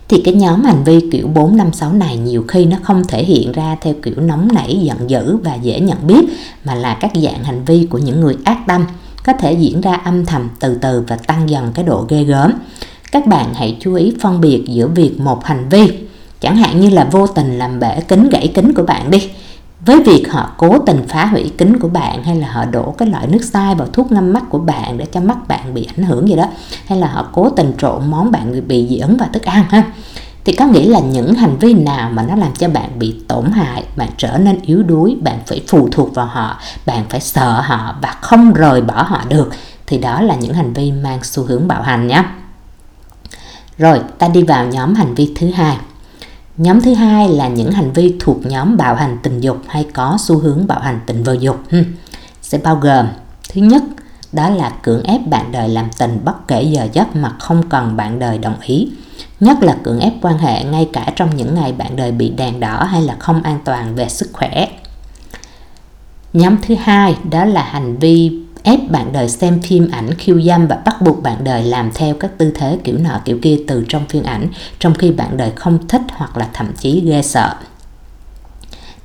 Thì 0.09 0.23
cái 0.25 0.35
nhóm 0.35 0.65
hành 0.65 0.85
vi 0.85 1.01
kiểu 1.13 1.29
456 1.29 1.93
này 1.93 2.17
nhiều 2.17 2.45
khi 2.49 2.65
nó 2.65 2.77
không 2.83 3.05
thể 3.09 3.25
hiện 3.25 3.53
ra 3.53 3.77
theo 3.81 3.95
kiểu 4.03 4.15
nóng 4.17 4.49
nảy, 4.53 4.81
giận 4.83 5.11
dữ 5.11 5.37
và 5.37 5.55
dễ 5.55 5.81
nhận 5.81 6.07
biết 6.07 6.25
mà 6.65 6.75
là 6.75 6.97
các 7.01 7.11
dạng 7.15 7.45
hành 7.45 7.65
vi 7.65 7.87
của 7.91 7.99
những 7.99 8.21
người 8.21 8.37
ác 8.45 8.59
tâm 8.67 8.87
có 9.25 9.33
thể 9.33 9.53
diễn 9.53 9.81
ra 9.81 9.93
âm 9.93 10.27
thầm 10.27 10.49
từ 10.61 10.75
từ 10.75 11.05
và 11.09 11.17
tăng 11.17 11.51
dần 11.51 11.73
cái 11.75 11.85
độ 11.85 12.07
ghê 12.09 12.25
gớm. 12.25 12.53
Các 13.13 13.27
bạn 13.27 13.55
hãy 13.55 13.77
chú 13.81 13.95
ý 13.95 14.17
phân 14.21 14.41
biệt 14.41 14.65
giữa 14.67 14.89
việc 14.89 15.21
một 15.21 15.45
hành 15.45 15.69
vi, 15.69 15.99
chẳng 16.41 16.57
hạn 16.57 16.81
như 16.81 16.91
là 16.91 17.09
vô 17.13 17.27
tình 17.27 17.59
làm 17.59 17.81
bể 17.81 18.01
kính 18.01 18.29
gãy 18.29 18.53
kính 18.55 18.75
của 18.75 18.83
bạn 18.83 19.11
đi, 19.11 19.31
với 19.87 20.03
việc 20.03 20.25
họ 20.31 20.53
cố 20.57 20.79
tình 20.79 21.05
phá 21.09 21.27
hủy 21.27 21.53
kính 21.59 21.79
của 21.79 21.89
bạn 21.89 22.23
hay 22.25 22.37
là 22.37 22.53
họ 22.53 22.65
đổ 22.65 22.95
cái 22.99 23.09
loại 23.09 23.27
nước 23.27 23.45
sai 23.45 23.75
vào 23.75 23.89
thuốc 23.93 24.13
ngâm 24.13 24.33
mắt 24.33 24.43
của 24.51 24.59
bạn 24.59 24.99
để 24.99 25.07
cho 25.13 25.21
mắt 25.21 25.49
bạn 25.49 25.75
bị 25.75 25.89
ảnh 25.97 26.05
hưởng 26.05 26.29
gì 26.29 26.37
đó 26.37 26.45
hay 26.87 26.99
là 26.99 27.07
họ 27.07 27.29
cố 27.33 27.51
tình 27.51 27.73
trộn 27.79 28.11
món 28.11 28.31
bạn 28.31 28.69
bị 28.69 28.87
dị 28.91 28.99
ứng 28.99 29.17
vào 29.17 29.29
thức 29.33 29.43
ăn 29.43 29.65
ha 29.69 29.93
thì 30.45 30.53
có 30.53 30.67
nghĩa 30.67 30.89
là 30.89 31.01
những 31.01 31.35
hành 31.35 31.59
vi 31.59 31.75
nào 31.75 32.11
mà 32.11 32.23
nó 32.23 32.37
làm 32.37 32.53
cho 32.55 32.69
bạn 32.69 32.99
bị 32.99 33.17
tổn 33.29 33.53
hại, 33.53 33.85
bạn 33.97 34.09
trở 34.17 34.39
nên 34.39 34.61
yếu 34.63 34.83
đuối, 34.83 35.17
bạn 35.23 35.39
phải 35.47 35.63
phụ 35.69 35.89
thuộc 35.93 36.15
vào 36.15 36.27
họ, 36.27 36.61
bạn 36.87 37.05
phải 37.09 37.21
sợ 37.21 37.61
họ 37.61 37.97
và 38.03 38.17
không 38.21 38.53
rời 38.53 38.81
bỏ 38.81 39.03
họ 39.03 39.23
được, 39.29 39.51
thì 39.87 39.99
đó 39.99 40.21
là 40.21 40.35
những 40.35 40.55
hành 40.55 40.73
vi 40.73 40.93
mang 40.93 41.19
xu 41.23 41.45
hướng 41.45 41.69
bạo 41.69 41.83
hành 41.83 42.07
nhé 42.07 42.25
rồi, 43.79 44.01
ta 44.19 44.29
đi 44.29 44.43
vào 44.43 44.67
nhóm 44.67 44.95
hành 44.95 45.15
vi 45.15 45.35
thứ 45.37 45.51
hai 45.51 45.79
Nhóm 46.57 46.81
thứ 46.81 46.95
hai 46.95 47.29
là 47.29 47.49
những 47.49 47.73
hành 47.73 47.93
vi 47.93 48.15
thuộc 48.21 48.47
nhóm 48.47 48.77
bạo 48.77 48.95
hành 48.95 49.19
tình 49.23 49.41
dục 49.41 49.59
hay 49.69 49.87
có 49.93 50.17
xu 50.21 50.39
hướng 50.39 50.67
bạo 50.67 50.81
hành 50.81 51.01
tình 51.07 51.23
vợ 51.23 51.37
dục. 51.41 51.57
Sẽ 52.43 52.59
bao 52.59 52.77
gồm, 52.77 53.07
thứ 53.53 53.61
nhất 53.61 53.83
đó 54.33 54.51
là 54.51 54.71
cưỡng 54.83 55.03
ép 55.03 55.27
bạn 55.27 55.53
đời 55.53 55.69
làm 55.69 55.89
tình 55.99 56.21
bất 56.25 56.49
kể 56.49 56.63
giờ 56.63 56.89
giấc 56.93 57.17
mà 57.17 57.29
không 57.39 57.69
cần 57.69 57.97
bạn 57.97 58.19
đời 58.19 58.39
đồng 58.39 58.61
ý. 58.61 58.89
Nhất 59.41 59.63
là 59.63 59.77
cưỡng 59.83 60.01
ép 60.01 60.13
quan 60.23 60.39
hệ 60.39 60.65
ngay 60.65 60.89
cả 60.93 61.13
trong 61.17 61.37
những 61.37 61.55
ngày 61.55 61.73
bạn 61.73 61.97
đời 61.97 62.13
bị 62.13 62.29
đèn 62.29 62.61
đỏ 62.61 62.85
hay 62.85 63.03
là 63.03 63.17
không 63.19 63.43
an 63.43 63.59
toàn 63.65 63.95
về 63.95 64.09
sức 64.09 64.31
khỏe. 64.33 64.69
Nhóm 66.33 66.57
thứ 66.63 66.75
hai, 66.75 67.17
đó 67.31 67.45
là 67.45 67.63
hành 67.63 67.97
vi 67.97 68.43
ép 68.63 68.91
bạn 68.91 69.13
đời 69.13 69.29
xem 69.29 69.61
phim 69.63 69.89
ảnh, 69.93 70.15
khiêu 70.15 70.43
dâm 70.43 70.67
và 70.67 70.77
bắt 70.85 71.03
buộc 71.03 71.23
bạn 71.23 71.45
đời 71.45 71.65
làm 71.65 71.91
theo 71.95 72.15
các 72.15 72.39
tư 72.39 72.53
thế 72.55 72.79
kiểu 72.85 72.99
nọ 72.99 73.21
kiểu 73.25 73.39
kia 73.43 73.57
từ 73.69 73.85
trong 73.89 74.07
phim 74.09 74.25
ảnh, 74.25 74.49
trong 74.79 74.95
khi 74.95 75.11
bạn 75.11 75.37
đời 75.37 75.53
không 75.57 75.89
thích 75.89 76.03
hoặc 76.13 76.37
là 76.37 76.49
thậm 76.53 76.73
chí 76.79 77.03
ghê 77.07 77.23
sợ. 77.23 77.55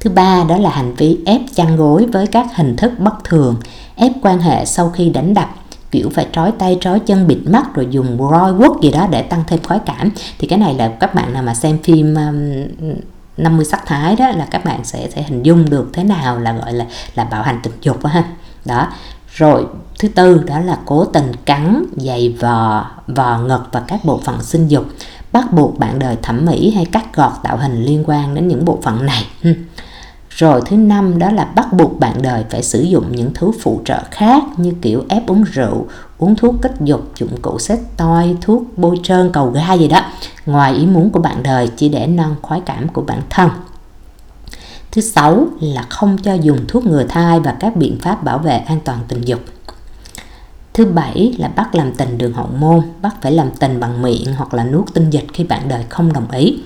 Thứ 0.07 0.13
ba 0.13 0.43
đó 0.43 0.57
là 0.57 0.69
hành 0.69 0.93
vi 0.95 1.17
ép 1.25 1.41
chăn 1.55 1.77
gối 1.77 2.05
với 2.13 2.27
các 2.27 2.47
hình 2.55 2.75
thức 2.75 2.91
bất 2.99 3.23
thường, 3.23 3.55
ép 3.95 4.11
quan 4.21 4.39
hệ 4.39 4.65
sau 4.65 4.89
khi 4.89 5.09
đánh 5.09 5.33
đập, 5.33 5.49
kiểu 5.91 6.09
phải 6.13 6.27
trói 6.33 6.51
tay 6.51 6.77
trói 6.81 6.99
chân 6.99 7.27
bịt 7.27 7.37
mắt 7.45 7.75
rồi 7.75 7.87
dùng 7.89 8.17
roi 8.31 8.53
quất 8.57 8.71
gì 8.81 8.91
đó 8.91 9.07
để 9.11 9.21
tăng 9.21 9.43
thêm 9.47 9.59
khoái 9.63 9.79
cảm. 9.85 10.11
Thì 10.39 10.47
cái 10.47 10.59
này 10.59 10.73
là 10.73 10.87
các 10.99 11.15
bạn 11.15 11.33
nào 11.33 11.43
mà 11.43 11.53
xem 11.53 11.77
phim 11.83 12.15
um, 12.15 12.97
50 13.37 13.65
sắc 13.65 13.85
thái 13.85 14.15
đó 14.15 14.29
là 14.29 14.47
các 14.51 14.65
bạn 14.65 14.83
sẽ 14.83 15.09
sẽ 15.15 15.23
hình 15.27 15.43
dung 15.43 15.69
được 15.69 15.89
thế 15.93 16.03
nào 16.03 16.39
là 16.39 16.53
gọi 16.53 16.73
là 16.73 16.85
là 17.15 17.23
bạo 17.23 17.43
hành 17.43 17.59
tình 17.63 17.73
dục 17.81 18.03
đó 18.03 18.09
ha. 18.09 18.23
Đó. 18.65 18.87
Rồi 19.31 19.65
thứ 19.99 20.07
tư 20.07 20.43
đó 20.45 20.59
là 20.59 20.77
cố 20.85 21.05
tình 21.05 21.31
cắn 21.45 21.85
giày 21.95 22.35
vò 22.39 22.85
vò 23.07 23.37
ngực 23.37 23.61
và 23.71 23.83
các 23.87 24.05
bộ 24.05 24.19
phận 24.23 24.43
sinh 24.43 24.67
dục 24.67 24.85
bắt 25.31 25.53
buộc 25.53 25.79
bạn 25.79 25.99
đời 25.99 26.17
thẩm 26.21 26.45
mỹ 26.45 26.71
hay 26.75 26.85
cắt 26.85 27.15
gọt 27.15 27.31
tạo 27.43 27.57
hình 27.57 27.83
liên 27.83 28.03
quan 28.07 28.35
đến 28.35 28.47
những 28.47 28.65
bộ 28.65 28.79
phận 28.83 29.05
này 29.05 29.25
rồi 30.37 30.61
thứ 30.65 30.75
năm 30.75 31.19
đó 31.19 31.31
là 31.31 31.45
bắt 31.45 31.73
buộc 31.73 31.99
bạn 31.99 32.21
đời 32.21 32.45
phải 32.49 32.63
sử 32.63 32.81
dụng 32.81 33.15
những 33.15 33.33
thứ 33.33 33.51
phụ 33.61 33.81
trợ 33.85 34.03
khác 34.11 34.43
như 34.57 34.73
kiểu 34.81 35.03
ép 35.09 35.27
uống 35.27 35.43
rượu 35.43 35.87
uống 36.17 36.35
thuốc 36.35 36.55
kích 36.61 36.73
dục 36.79 37.11
dụng 37.17 37.41
cụ 37.41 37.59
xét 37.59 37.79
toi 37.97 38.37
thuốc 38.41 38.63
bôi 38.77 38.99
trơn 39.03 39.29
cầu 39.33 39.51
ga 39.51 39.73
gì 39.73 39.87
đó 39.87 40.01
ngoài 40.45 40.73
ý 40.73 40.85
muốn 40.85 41.09
của 41.09 41.19
bạn 41.19 41.43
đời 41.43 41.69
chỉ 41.77 41.89
để 41.89 42.07
nâng 42.07 42.35
khoái 42.41 42.61
cảm 42.65 42.87
của 42.87 43.01
bản 43.01 43.21
thân 43.29 43.49
Thứ 44.91 45.01
sáu 45.01 45.47
là 45.61 45.81
không 45.89 46.17
cho 46.17 46.33
dùng 46.33 46.59
thuốc 46.67 46.85
ngừa 46.85 47.03
thai 47.03 47.39
và 47.39 47.55
các 47.59 47.75
biện 47.75 47.97
pháp 48.01 48.23
bảo 48.23 48.37
vệ 48.37 48.57
an 48.57 48.79
toàn 48.85 48.99
tình 49.07 49.21
dục. 49.21 49.39
Thứ 50.73 50.85
bảy 50.85 51.35
là 51.37 51.47
bắt 51.47 51.75
làm 51.75 51.91
tình 51.93 52.17
đường 52.17 52.33
hậu 52.33 52.49
môn, 52.57 52.81
bắt 53.01 53.15
phải 53.21 53.31
làm 53.31 53.49
tình 53.59 53.79
bằng 53.79 54.01
miệng 54.01 54.33
hoặc 54.37 54.53
là 54.53 54.63
nuốt 54.63 54.93
tinh 54.93 55.09
dịch 55.09 55.25
khi 55.33 55.43
bạn 55.43 55.69
đời 55.69 55.83
không 55.89 56.13
đồng 56.13 56.31
ý. 56.31 56.59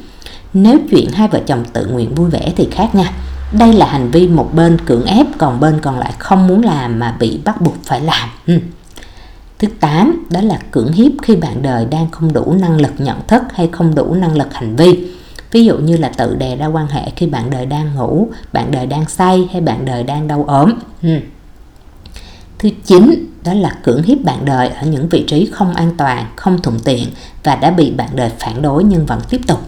Nếu 0.53 0.77
chuyện 0.89 1.09
hai 1.11 1.27
vợ 1.27 1.39
chồng 1.45 1.65
tự 1.73 1.87
nguyện 1.87 2.15
vui 2.15 2.29
vẻ 2.29 2.53
thì 2.55 2.67
khác 2.71 2.95
nha. 2.95 3.11
Đây 3.51 3.73
là 3.73 3.85
hành 3.85 4.11
vi 4.11 4.27
một 4.27 4.49
bên 4.53 4.77
cưỡng 4.85 5.05
ép, 5.05 5.25
còn 5.37 5.59
bên 5.59 5.79
còn 5.81 5.99
lại 5.99 6.13
không 6.19 6.47
muốn 6.47 6.63
làm 6.63 6.99
mà 6.99 7.15
bị 7.19 7.39
bắt 7.45 7.61
buộc 7.61 7.75
phải 7.83 8.01
làm. 8.01 8.29
Ừ. 8.47 8.59
Thứ 9.59 9.67
8 9.79 10.25
đó 10.29 10.41
là 10.41 10.59
cưỡng 10.71 10.91
hiếp 10.91 11.11
khi 11.21 11.35
bạn 11.35 11.61
đời 11.61 11.85
đang 11.85 12.11
không 12.11 12.33
đủ 12.33 12.55
năng 12.61 12.81
lực 12.81 12.93
nhận 12.97 13.17
thức 13.27 13.41
hay 13.53 13.69
không 13.71 13.95
đủ 13.95 14.13
năng 14.13 14.37
lực 14.37 14.53
hành 14.53 14.75
vi 14.75 15.11
ví 15.51 15.65
dụ 15.65 15.77
như 15.77 15.97
là 15.97 16.09
tự 16.09 16.35
đè 16.35 16.55
ra 16.55 16.65
quan 16.65 16.87
hệ 16.87 17.01
khi 17.15 17.27
bạn 17.27 17.49
đời 17.49 17.65
đang 17.65 17.95
ngủ, 17.95 18.27
bạn 18.53 18.71
đời 18.71 18.85
đang 18.85 19.05
say 19.05 19.47
hay 19.51 19.61
bạn 19.61 19.85
đời 19.85 20.03
đang 20.03 20.27
đau 20.27 20.43
ốm 20.47 20.73
ừ. 21.01 21.19
thứ 22.59 22.69
chín, 22.85 23.27
đó 23.43 23.53
là 23.53 23.77
cưỡng 23.83 24.03
hiếp 24.03 24.17
bạn 24.23 24.45
đời 24.45 24.69
ở 24.69 24.85
những 24.85 25.09
vị 25.09 25.23
trí 25.27 25.49
không 25.53 25.73
an 25.73 25.91
toàn, 25.97 26.25
không 26.35 26.61
thuận 26.61 26.79
tiện 26.79 27.07
và 27.43 27.55
đã 27.55 27.71
bị 27.71 27.91
bạn 27.91 28.09
đời 28.15 28.31
phản 28.39 28.61
đối 28.61 28.83
nhưng 28.83 29.05
vẫn 29.05 29.19
tiếp 29.29 29.41
tục 29.47 29.59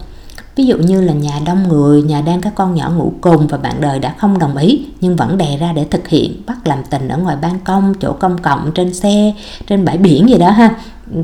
ví 0.55 0.65
dụ 0.65 0.77
như 0.77 1.01
là 1.01 1.13
nhà 1.13 1.39
đông 1.45 1.67
người, 1.67 2.01
nhà 2.01 2.21
đang 2.21 2.41
các 2.41 2.55
con 2.55 2.73
nhỏ 2.73 2.89
ngủ 2.89 3.13
cùng 3.21 3.47
và 3.47 3.57
bạn 3.57 3.81
đời 3.81 3.99
đã 3.99 4.15
không 4.17 4.39
đồng 4.39 4.57
ý, 4.57 4.85
nhưng 5.01 5.15
vẫn 5.15 5.37
đè 5.37 5.57
ra 5.57 5.73
để 5.73 5.85
thực 5.89 6.07
hiện, 6.07 6.41
bắt 6.45 6.67
làm 6.67 6.79
tình 6.89 7.07
ở 7.07 7.17
ngoài 7.17 7.37
ban 7.41 7.59
công, 7.59 7.93
chỗ 7.99 8.13
công 8.13 8.37
cộng, 8.37 8.71
trên 8.75 8.93
xe, 8.93 9.33
trên 9.67 9.85
bãi 9.85 9.97
biển 9.97 10.29
gì 10.29 10.37
đó 10.37 10.49
ha. 10.49 10.75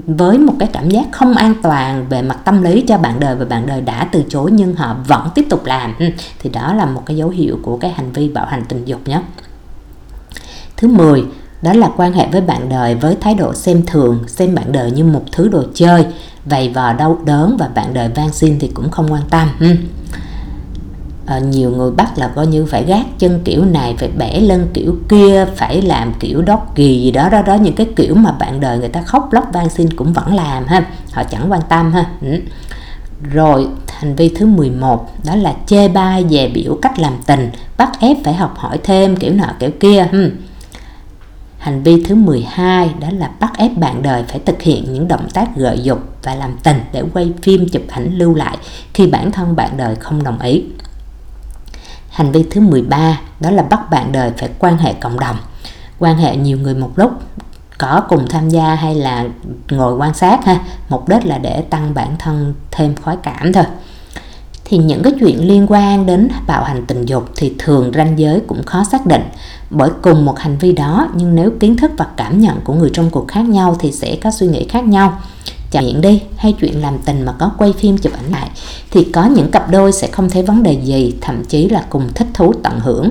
Với 0.08 0.38
một 0.38 0.54
cái 0.60 0.70
cảm 0.74 0.90
giác 0.90 1.06
không 1.12 1.34
an 1.34 1.56
toàn 1.64 2.06
về 2.10 2.22
mặt 2.22 2.38
tâm 2.46 2.62
lý 2.62 2.82
cho 2.82 2.98
bạn 2.98 3.20
đời 3.20 3.36
và 3.36 3.46
bạn 3.46 3.66
đời 3.66 3.82
đã 3.82 4.10
từ 4.12 4.24
chối 4.30 4.52
nhưng 4.52 4.76
họ 4.76 4.96
vẫn 5.08 5.30
tiếp 5.36 5.46
tục 5.50 5.66
làm. 5.66 5.94
Ừ, 6.00 6.06
thì 6.40 6.50
đó 6.50 6.74
là 6.74 6.86
một 6.86 7.04
cái 7.06 7.18
dấu 7.18 7.30
hiệu 7.30 7.60
của 7.62 7.78
cái 7.78 7.92
hành 7.92 8.12
vi 8.12 8.30
bạo 8.30 8.46
hành 8.46 8.64
tình 8.70 8.86
dục 8.86 9.08
nhé. 9.08 9.22
Thứ 10.78 10.88
10 10.88 11.24
đó 11.62 11.74
là 11.74 11.90
quan 11.98 12.14
hệ 12.14 12.28
với 12.32 12.42
bạn 12.42 12.70
đời 12.70 12.96
với 12.96 13.18
thái 13.22 13.36
độ 13.36 13.54
xem 13.54 13.86
thường 13.86 14.24
xem 14.28 14.56
bạn 14.56 14.72
đời 14.72 14.92
như 14.92 15.04
một 15.04 15.24
thứ 15.32 15.48
đồ 15.48 15.64
chơi. 15.74 16.06
Vầy 16.46 16.70
vò 16.70 16.94
đau 16.94 17.20
đớn 17.26 17.58
và 17.60 17.70
bạn 17.76 17.94
đời 17.94 18.10
van 18.16 18.34
xin 18.34 18.60
thì 18.60 18.72
cũng 18.74 18.92
không 18.92 19.12
quan 19.12 19.24
tâm 19.30 19.48
ừ 19.60 19.76
à, 21.30 21.40
nhiều 21.40 21.72
người 21.72 21.92
bắt 21.92 22.18
là 22.18 22.28
coi 22.28 22.48
như 22.48 22.66
phải 22.66 22.84
gác 22.84 23.06
chân 23.20 23.42
kiểu 23.46 23.66
này 23.66 23.96
phải 23.98 24.10
bẻ 24.18 24.40
lưng 24.40 24.68
kiểu 24.74 24.96
kia 25.10 25.46
phải 25.56 25.82
làm 25.82 26.14
kiểu 26.20 26.42
đót 26.42 26.60
kỳ 26.76 27.02
gì 27.02 27.12
đó 27.12 27.30
đó 27.30 27.42
đó. 27.42 27.56
Những 27.56 27.76
cái 27.76 27.88
kiểu 27.96 28.16
mà 28.16 28.32
bạn 28.32 28.60
đời 28.60 28.78
người 28.78 28.90
ta 28.90 29.02
khóc 29.02 29.34
lóc 29.34 29.50
van 29.54 29.70
xin 29.70 29.94
cũng 29.94 30.14
vẫn 30.14 30.36
làm 30.36 30.68
ha. 30.68 30.86
Họ 31.14 31.24
chẳng 31.24 31.52
quan 31.52 31.62
tâm 31.70 31.92
ha 31.92 32.06
ừ. 32.22 32.40
rồi 33.32 33.68
hành 33.88 34.16
vi 34.16 34.30
thứ 34.30 34.46
11 34.46 35.10
đó 35.26 35.36
là 35.36 35.54
chê 35.66 35.88
bai 35.88 36.26
về 36.30 36.52
biểu 36.54 36.78
cách 36.82 37.00
làm 37.00 37.14
tình 37.26 37.50
bắt 37.78 37.92
ép 38.00 38.18
phải 38.24 38.34
học 38.34 38.54
hỏi 38.58 38.80
thêm 38.84 39.16
kiểu 39.16 39.34
nọ 39.34 39.48
kiểu 39.60 39.70
kia 39.80 40.08
ừ 40.12 40.32
Hành 41.60 41.84
vi 41.84 42.04
thứ 42.04 42.16
12 42.16 42.94
đó 43.00 43.08
là 43.12 43.30
bắt 43.40 43.52
ép 43.58 43.78
bạn 43.78 44.02
đời 44.02 44.24
phải 44.28 44.40
thực 44.46 44.62
hiện 44.62 44.94
những 44.94 45.08
động 45.08 45.28
tác 45.34 45.56
gợi 45.56 45.80
dục 45.84 46.00
và 46.24 46.36
làm 46.36 46.58
tình 46.64 46.82
để 46.92 47.04
quay 47.14 47.34
phim 47.42 47.70
chụp 47.70 47.82
ảnh 47.90 48.18
lưu 48.18 48.36
lại 48.36 48.58
khi 48.94 49.08
bản 49.08 49.32
thân 49.32 49.56
bạn 49.56 49.78
đời 49.78 49.96
không 49.96 50.24
đồng 50.24 50.40
ý. 50.40 50.64
Hành 52.10 52.32
vi 52.32 52.46
thứ 52.52 52.62
13 52.62 53.20
đó 53.40 53.52
là 53.52 53.64
bắt 53.64 53.90
bạn 53.92 54.12
đời 54.12 54.32
phải 54.38 54.50
quan 54.60 54.78
hệ 54.78 54.94
cộng 54.94 55.20
đồng. 55.20 55.38
Quan 56.00 56.18
hệ 56.18 56.36
nhiều 56.36 56.58
người 56.58 56.76
một 56.76 56.92
lúc, 56.96 57.12
có 57.78 58.04
cùng 58.10 58.28
tham 58.30 58.50
gia 58.50 58.76
hay 58.76 58.96
là 58.96 59.26
ngồi 59.70 59.96
quan 59.96 60.14
sát 60.14 60.46
ha, 60.46 60.60
mục 60.90 61.10
đích 61.10 61.26
là 61.26 61.38
để 61.38 61.62
tăng 61.62 61.94
bản 61.94 62.16
thân 62.20 62.54
thêm 62.72 62.96
khoái 62.96 63.18
cảm 63.24 63.54
thôi 63.54 63.64
thì 64.70 64.78
những 64.78 65.04
cái 65.04 65.14
chuyện 65.20 65.48
liên 65.48 65.66
quan 65.70 66.06
đến 66.06 66.28
bạo 66.48 66.64
hành 66.64 66.86
tình 66.86 67.06
dục 67.06 67.30
thì 67.36 67.54
thường 67.58 67.92
ranh 67.96 68.20
giới 68.20 68.40
cũng 68.48 68.64
khó 68.64 68.84
xác 68.84 69.06
định. 69.06 69.24
Bởi 69.70 69.90
cùng 70.02 70.26
một 70.26 70.40
hành 70.40 70.58
vi 70.58 70.74
đó 70.74 71.08
nhưng 71.16 71.36
nếu 71.36 71.52
kiến 71.60 71.78
thức 71.78 71.92
và 71.98 72.08
cảm 72.18 72.40
nhận 72.40 72.62
của 72.64 72.74
người 72.74 72.90
trong 72.94 73.10
cuộc 73.10 73.28
khác 73.28 73.42
nhau 73.42 73.76
thì 73.80 73.92
sẽ 73.92 74.18
có 74.24 74.32
suy 74.32 74.48
nghĩ 74.48 74.66
khác 74.70 74.84
nhau. 74.84 75.20
Chẳng 75.72 75.86
hạn 75.86 76.02
đi 76.02 76.22
hay 76.38 76.54
chuyện 76.54 76.82
làm 76.82 76.98
tình 77.06 77.26
mà 77.26 77.32
có 77.32 77.52
quay 77.58 77.74
phim 77.74 77.98
chụp 77.98 78.14
ảnh 78.14 78.32
lại 78.32 78.50
thì 78.92 79.04
có 79.04 79.26
những 79.26 79.52
cặp 79.52 79.72
đôi 79.72 79.92
sẽ 79.92 80.08
không 80.08 80.30
thấy 80.30 80.44
vấn 80.44 80.64
đề 80.64 80.74
gì 80.84 81.16
thậm 81.22 81.46
chí 81.46 81.70
là 81.70 81.86
cùng 81.90 82.14
thích 82.16 82.28
thú 82.34 82.54
tận 82.64 82.80
hưởng. 82.80 83.10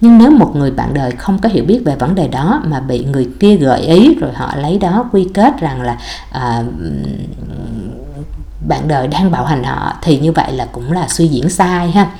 Nhưng 0.00 0.18
nếu 0.18 0.30
một 0.30 0.56
người 0.56 0.70
bạn 0.70 0.94
đời 0.94 1.10
không 1.10 1.38
có 1.38 1.48
hiểu 1.48 1.64
biết 1.64 1.80
về 1.84 1.96
vấn 1.96 2.14
đề 2.14 2.28
đó 2.28 2.62
mà 2.64 2.80
bị 2.80 3.04
người 3.04 3.28
kia 3.40 3.56
gợi 3.56 3.80
ý 3.80 4.14
rồi 4.14 4.30
họ 4.34 4.56
lấy 4.56 4.78
đó 4.78 5.08
quy 5.12 5.28
kết 5.34 5.60
rằng 5.60 5.82
là 5.82 5.98
à, 6.30 6.64
bạn 8.68 8.88
đời 8.88 9.08
đang 9.08 9.30
bạo 9.30 9.44
hành 9.44 9.64
họ 9.64 9.92
thì 10.02 10.18
như 10.18 10.32
vậy 10.32 10.52
là 10.52 10.66
cũng 10.72 10.92
là 10.92 11.08
suy 11.08 11.28
diễn 11.28 11.50
sai 11.50 11.90
ha. 11.90 12.10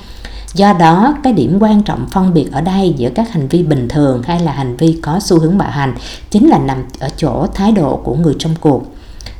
Do 0.55 0.73
đó, 0.73 1.15
cái 1.23 1.33
điểm 1.33 1.59
quan 1.61 1.83
trọng 1.83 2.07
phân 2.11 2.35
biệt 2.35 2.53
ở 2.53 2.61
đây 2.61 2.95
giữa 2.97 3.11
các 3.15 3.33
hành 3.33 3.49
vi 3.49 3.63
bình 3.63 3.89
thường 3.89 4.23
hay 4.23 4.41
là 4.41 4.53
hành 4.53 4.77
vi 4.77 4.99
có 5.03 5.21
xu 5.21 5.41
hướng 5.41 5.59
bạo 5.59 5.71
hành 5.71 5.95
chính 6.31 6.49
là 6.49 6.59
nằm 6.59 6.85
ở 7.01 7.09
chỗ 7.17 7.47
thái 7.55 7.73
độ 7.73 8.01
của 8.05 8.15
người 8.15 8.35
trong 8.39 8.55
cuộc. 8.61 8.83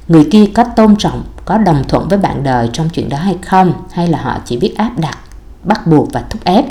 Người 0.09 0.29
kia 0.31 0.47
có 0.55 0.65
tôn 0.65 0.97
trọng, 0.97 1.23
có 1.45 1.59
đồng 1.59 1.85
thuận 1.89 2.09
với 2.09 2.19
bạn 2.19 2.43
đời 2.43 2.71
trong 2.73 2.89
chuyện 2.89 3.09
đó 3.09 3.19
hay 3.19 3.37
không, 3.43 3.73
hay 3.93 4.09
là 4.09 4.19
họ 4.23 4.39
chỉ 4.45 4.57
biết 4.57 4.75
áp 4.77 4.99
đặt, 4.99 5.19
bắt 5.65 5.87
buộc 5.87 6.13
và 6.13 6.25
thúc 6.31 6.45
ép? 6.45 6.65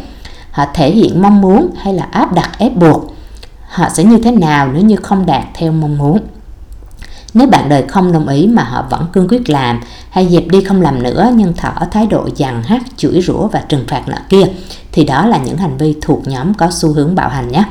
Họ 0.52 0.66
thể 0.74 0.92
hiện 0.92 1.22
mong 1.22 1.42
muốn 1.42 1.70
hay 1.78 1.94
là 1.94 2.08
áp 2.12 2.34
đặt, 2.34 2.52
ép 2.58 2.76
buộc? 2.76 3.14
Họ 3.70 3.90
sẽ 3.90 4.04
như 4.04 4.18
thế 4.24 4.32
nào 4.32 4.72
nếu 4.74 4.84
như 4.84 4.96
không 4.96 5.26
đạt 5.26 5.44
theo 5.54 5.72
mong 5.72 5.98
muốn? 5.98 6.20
Nếu 7.38 7.48
bạn 7.48 7.70
đời 7.70 7.84
không 7.88 8.12
đồng 8.12 8.28
ý 8.28 8.48
mà 8.48 8.64
họ 8.64 8.86
vẫn 8.90 9.06
cương 9.14 9.28
quyết 9.28 9.50
làm, 9.50 9.82
hay 10.10 10.28
dẹp 10.30 10.48
đi 10.48 10.64
không 10.64 10.82
làm 10.82 11.04
nữa 11.04 11.32
nhưng 11.36 11.54
thở 11.58 11.72
thái 11.92 12.08
độ 12.08 12.30
dằn 12.36 12.64
hát, 12.64 12.82
chửi 12.98 13.22
rủa 13.22 13.48
và 13.48 13.60
trừng 13.70 13.86
phạt 13.88 14.08
nợ 14.08 14.18
kia, 14.30 14.44
thì 14.92 15.04
đó 15.04 15.26
là 15.26 15.38
những 15.38 15.58
hành 15.58 15.78
vi 15.78 15.96
thuộc 16.02 16.28
nhóm 16.28 16.54
có 16.54 16.68
xu 16.72 16.94
hướng 16.94 17.16
bạo 17.16 17.30
hành 17.30 17.52
nhé 17.52 17.64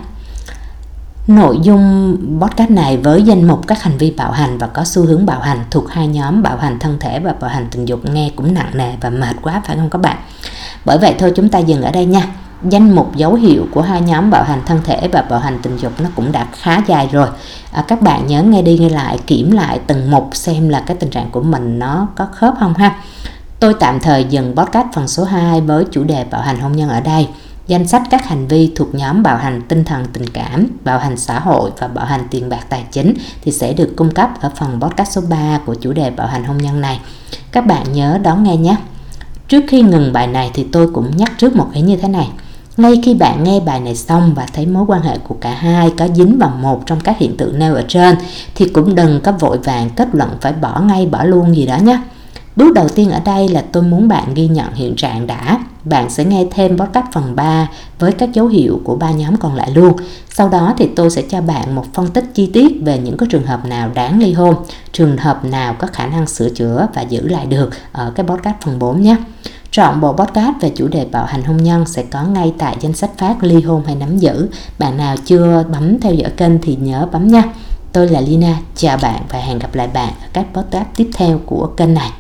Nội 1.26 1.58
dung 1.62 2.16
podcast 2.40 2.70
này 2.70 2.96
với 2.96 3.22
danh 3.22 3.48
mục 3.48 3.66
các 3.66 3.82
hành 3.82 3.98
vi 3.98 4.10
bạo 4.10 4.32
hành 4.32 4.58
và 4.58 4.66
có 4.66 4.84
xu 4.84 5.06
hướng 5.06 5.26
bạo 5.26 5.40
hành 5.40 5.64
thuộc 5.70 5.90
hai 5.90 6.06
nhóm 6.06 6.42
bạo 6.42 6.56
hành 6.56 6.78
thân 6.78 6.96
thể 7.00 7.18
và 7.20 7.34
bạo 7.40 7.50
hành 7.50 7.66
tình 7.70 7.84
dục 7.84 8.00
nghe 8.04 8.30
cũng 8.36 8.54
nặng 8.54 8.70
nề 8.74 8.92
và 9.00 9.10
mệt 9.10 9.36
quá, 9.42 9.62
phải 9.64 9.76
không 9.76 9.90
các 9.90 10.00
bạn? 10.00 10.16
Bởi 10.84 10.98
vậy 10.98 11.14
thôi 11.18 11.32
chúng 11.36 11.48
ta 11.48 11.58
dừng 11.58 11.82
ở 11.82 11.90
đây 11.90 12.06
nha. 12.06 12.22
Danh 12.62 12.94
mục 12.94 13.16
dấu 13.16 13.34
hiệu 13.34 13.66
của 13.70 13.82
hai 13.82 14.00
nhóm 14.00 14.30
bạo 14.30 14.44
hành 14.44 14.60
thân 14.66 14.80
thể 14.84 15.08
và 15.12 15.22
bạo 15.22 15.38
hành 15.38 15.58
tình 15.62 15.76
dục 15.76 15.92
nó 16.00 16.08
cũng 16.16 16.32
đã 16.32 16.46
khá 16.52 16.82
dài 16.86 17.08
rồi. 17.12 17.28
À, 17.72 17.84
các 17.88 18.02
bạn 18.02 18.26
nhớ 18.26 18.42
nghe 18.42 18.62
đi 18.62 18.78
nghe 18.78 18.88
lại 18.88 19.18
kiểm 19.26 19.52
lại 19.52 19.80
từng 19.86 20.10
mục 20.10 20.30
xem 20.32 20.68
là 20.68 20.82
cái 20.86 20.96
tình 21.00 21.10
trạng 21.10 21.30
của 21.30 21.42
mình 21.42 21.78
nó 21.78 22.08
có 22.14 22.26
khớp 22.32 22.54
không 22.60 22.74
ha. 22.74 22.96
Tôi 23.60 23.74
tạm 23.80 24.00
thời 24.00 24.24
dừng 24.24 24.56
podcast 24.56 24.86
phần 24.94 25.08
số 25.08 25.24
2 25.24 25.60
với 25.60 25.84
chủ 25.90 26.04
đề 26.04 26.24
bạo 26.30 26.42
hành 26.42 26.60
hôn 26.60 26.72
nhân 26.72 26.88
ở 26.88 27.00
đây. 27.00 27.28
Danh 27.66 27.88
sách 27.88 28.02
các 28.10 28.26
hành 28.26 28.46
vi 28.46 28.72
thuộc 28.76 28.94
nhóm 28.94 29.22
bạo 29.22 29.36
hành 29.36 29.62
tinh 29.68 29.84
thần 29.84 30.04
tình 30.12 30.28
cảm, 30.28 30.66
bạo 30.84 30.98
hành 30.98 31.16
xã 31.16 31.38
hội 31.38 31.70
và 31.78 31.88
bạo 31.88 32.06
hành 32.06 32.26
tiền 32.30 32.48
bạc 32.48 32.66
tài 32.68 32.84
chính 32.92 33.14
thì 33.42 33.52
sẽ 33.52 33.72
được 33.72 33.92
cung 33.96 34.10
cấp 34.10 34.30
ở 34.40 34.50
phần 34.56 34.80
podcast 34.80 35.12
số 35.12 35.20
3 35.30 35.58
của 35.66 35.74
chủ 35.74 35.92
đề 35.92 36.10
bạo 36.10 36.26
hành 36.26 36.44
hôn 36.44 36.58
nhân 36.58 36.80
này. 36.80 37.00
Các 37.52 37.66
bạn 37.66 37.92
nhớ 37.92 38.18
đón 38.22 38.44
nghe 38.44 38.56
nhé. 38.56 38.76
Trước 39.48 39.64
khi 39.68 39.82
ngừng 39.82 40.12
bài 40.12 40.26
này 40.26 40.50
thì 40.54 40.66
tôi 40.72 40.90
cũng 40.92 41.16
nhắc 41.16 41.32
trước 41.38 41.56
một 41.56 41.68
cái 41.72 41.82
như 41.82 41.96
thế 41.96 42.08
này. 42.08 42.28
Ngay 42.76 43.00
khi 43.02 43.14
bạn 43.14 43.44
nghe 43.44 43.60
bài 43.60 43.80
này 43.80 43.96
xong 43.96 44.34
và 44.34 44.46
thấy 44.52 44.66
mối 44.66 44.84
quan 44.88 45.02
hệ 45.02 45.18
của 45.18 45.36
cả 45.40 45.54
hai 45.54 45.92
có 45.98 46.08
dính 46.14 46.38
vào 46.38 46.52
một 46.60 46.86
trong 46.86 47.00
các 47.00 47.18
hiện 47.18 47.36
tượng 47.36 47.58
nêu 47.58 47.74
ở 47.74 47.84
trên 47.88 48.16
thì 48.54 48.68
cũng 48.68 48.94
đừng 48.94 49.20
có 49.20 49.32
vội 49.32 49.58
vàng 49.58 49.90
kết 49.90 50.08
luận 50.12 50.30
phải 50.40 50.52
bỏ 50.52 50.80
ngay 50.80 51.06
bỏ 51.06 51.24
luôn 51.24 51.56
gì 51.56 51.66
đó 51.66 51.76
nhé 51.76 52.00
Bước 52.56 52.72
đầu 52.74 52.88
tiên 52.88 53.10
ở 53.10 53.20
đây 53.24 53.48
là 53.48 53.64
tôi 53.72 53.82
muốn 53.82 54.08
bạn 54.08 54.34
ghi 54.34 54.48
nhận 54.48 54.74
hiện 54.74 54.96
trạng 54.96 55.26
đã. 55.26 55.58
Bạn 55.84 56.10
sẽ 56.10 56.24
nghe 56.24 56.44
thêm 56.50 56.78
podcast 56.78 57.06
phần 57.12 57.36
3 57.36 57.68
với 57.98 58.12
các 58.12 58.32
dấu 58.32 58.46
hiệu 58.46 58.80
của 58.84 58.96
ba 58.96 59.10
nhóm 59.10 59.36
còn 59.36 59.54
lại 59.54 59.70
luôn. 59.74 59.92
Sau 60.30 60.48
đó 60.48 60.74
thì 60.78 60.88
tôi 60.96 61.10
sẽ 61.10 61.22
cho 61.28 61.40
bạn 61.40 61.74
một 61.74 61.84
phân 61.94 62.08
tích 62.08 62.24
chi 62.34 62.50
tiết 62.52 62.72
về 62.84 62.98
những 62.98 63.16
cái 63.16 63.28
trường 63.30 63.46
hợp 63.46 63.66
nào 63.66 63.90
đáng 63.94 64.20
ly 64.20 64.32
hôn, 64.32 64.54
trường 64.92 65.16
hợp 65.16 65.44
nào 65.44 65.74
có 65.78 65.86
khả 65.92 66.06
năng 66.06 66.26
sửa 66.26 66.48
chữa 66.48 66.88
và 66.94 67.02
giữ 67.02 67.28
lại 67.28 67.46
được 67.46 67.70
ở 67.92 68.12
cái 68.14 68.26
podcast 68.26 68.56
phần 68.60 68.78
4 68.78 69.02
nhé. 69.02 69.16
Chọn 69.76 70.00
bộ 70.00 70.12
podcast 70.12 70.56
về 70.60 70.70
chủ 70.76 70.88
đề 70.88 71.06
bạo 71.12 71.24
hành 71.24 71.44
hôn 71.44 71.56
nhân 71.56 71.86
sẽ 71.86 72.02
có 72.02 72.22
ngay 72.22 72.54
tại 72.58 72.76
danh 72.80 72.92
sách 72.92 73.10
phát 73.18 73.36
ly 73.44 73.62
hôn 73.62 73.82
hay 73.86 73.94
nắm 73.94 74.18
giữ. 74.18 74.48
Bạn 74.78 74.96
nào 74.96 75.16
chưa 75.24 75.64
bấm 75.72 76.00
theo 76.00 76.14
dõi 76.14 76.30
kênh 76.36 76.58
thì 76.62 76.76
nhớ 76.80 77.08
bấm 77.12 77.28
nha. 77.28 77.42
Tôi 77.92 78.08
là 78.08 78.20
Lina, 78.20 78.58
chào 78.74 78.96
bạn 79.02 79.22
và 79.28 79.38
hẹn 79.38 79.58
gặp 79.58 79.74
lại 79.74 79.88
bạn 79.88 80.12
ở 80.22 80.28
các 80.32 80.46
podcast 80.54 80.86
tiếp 80.96 81.10
theo 81.14 81.40
của 81.46 81.66
kênh 81.76 81.94
này. 81.94 82.10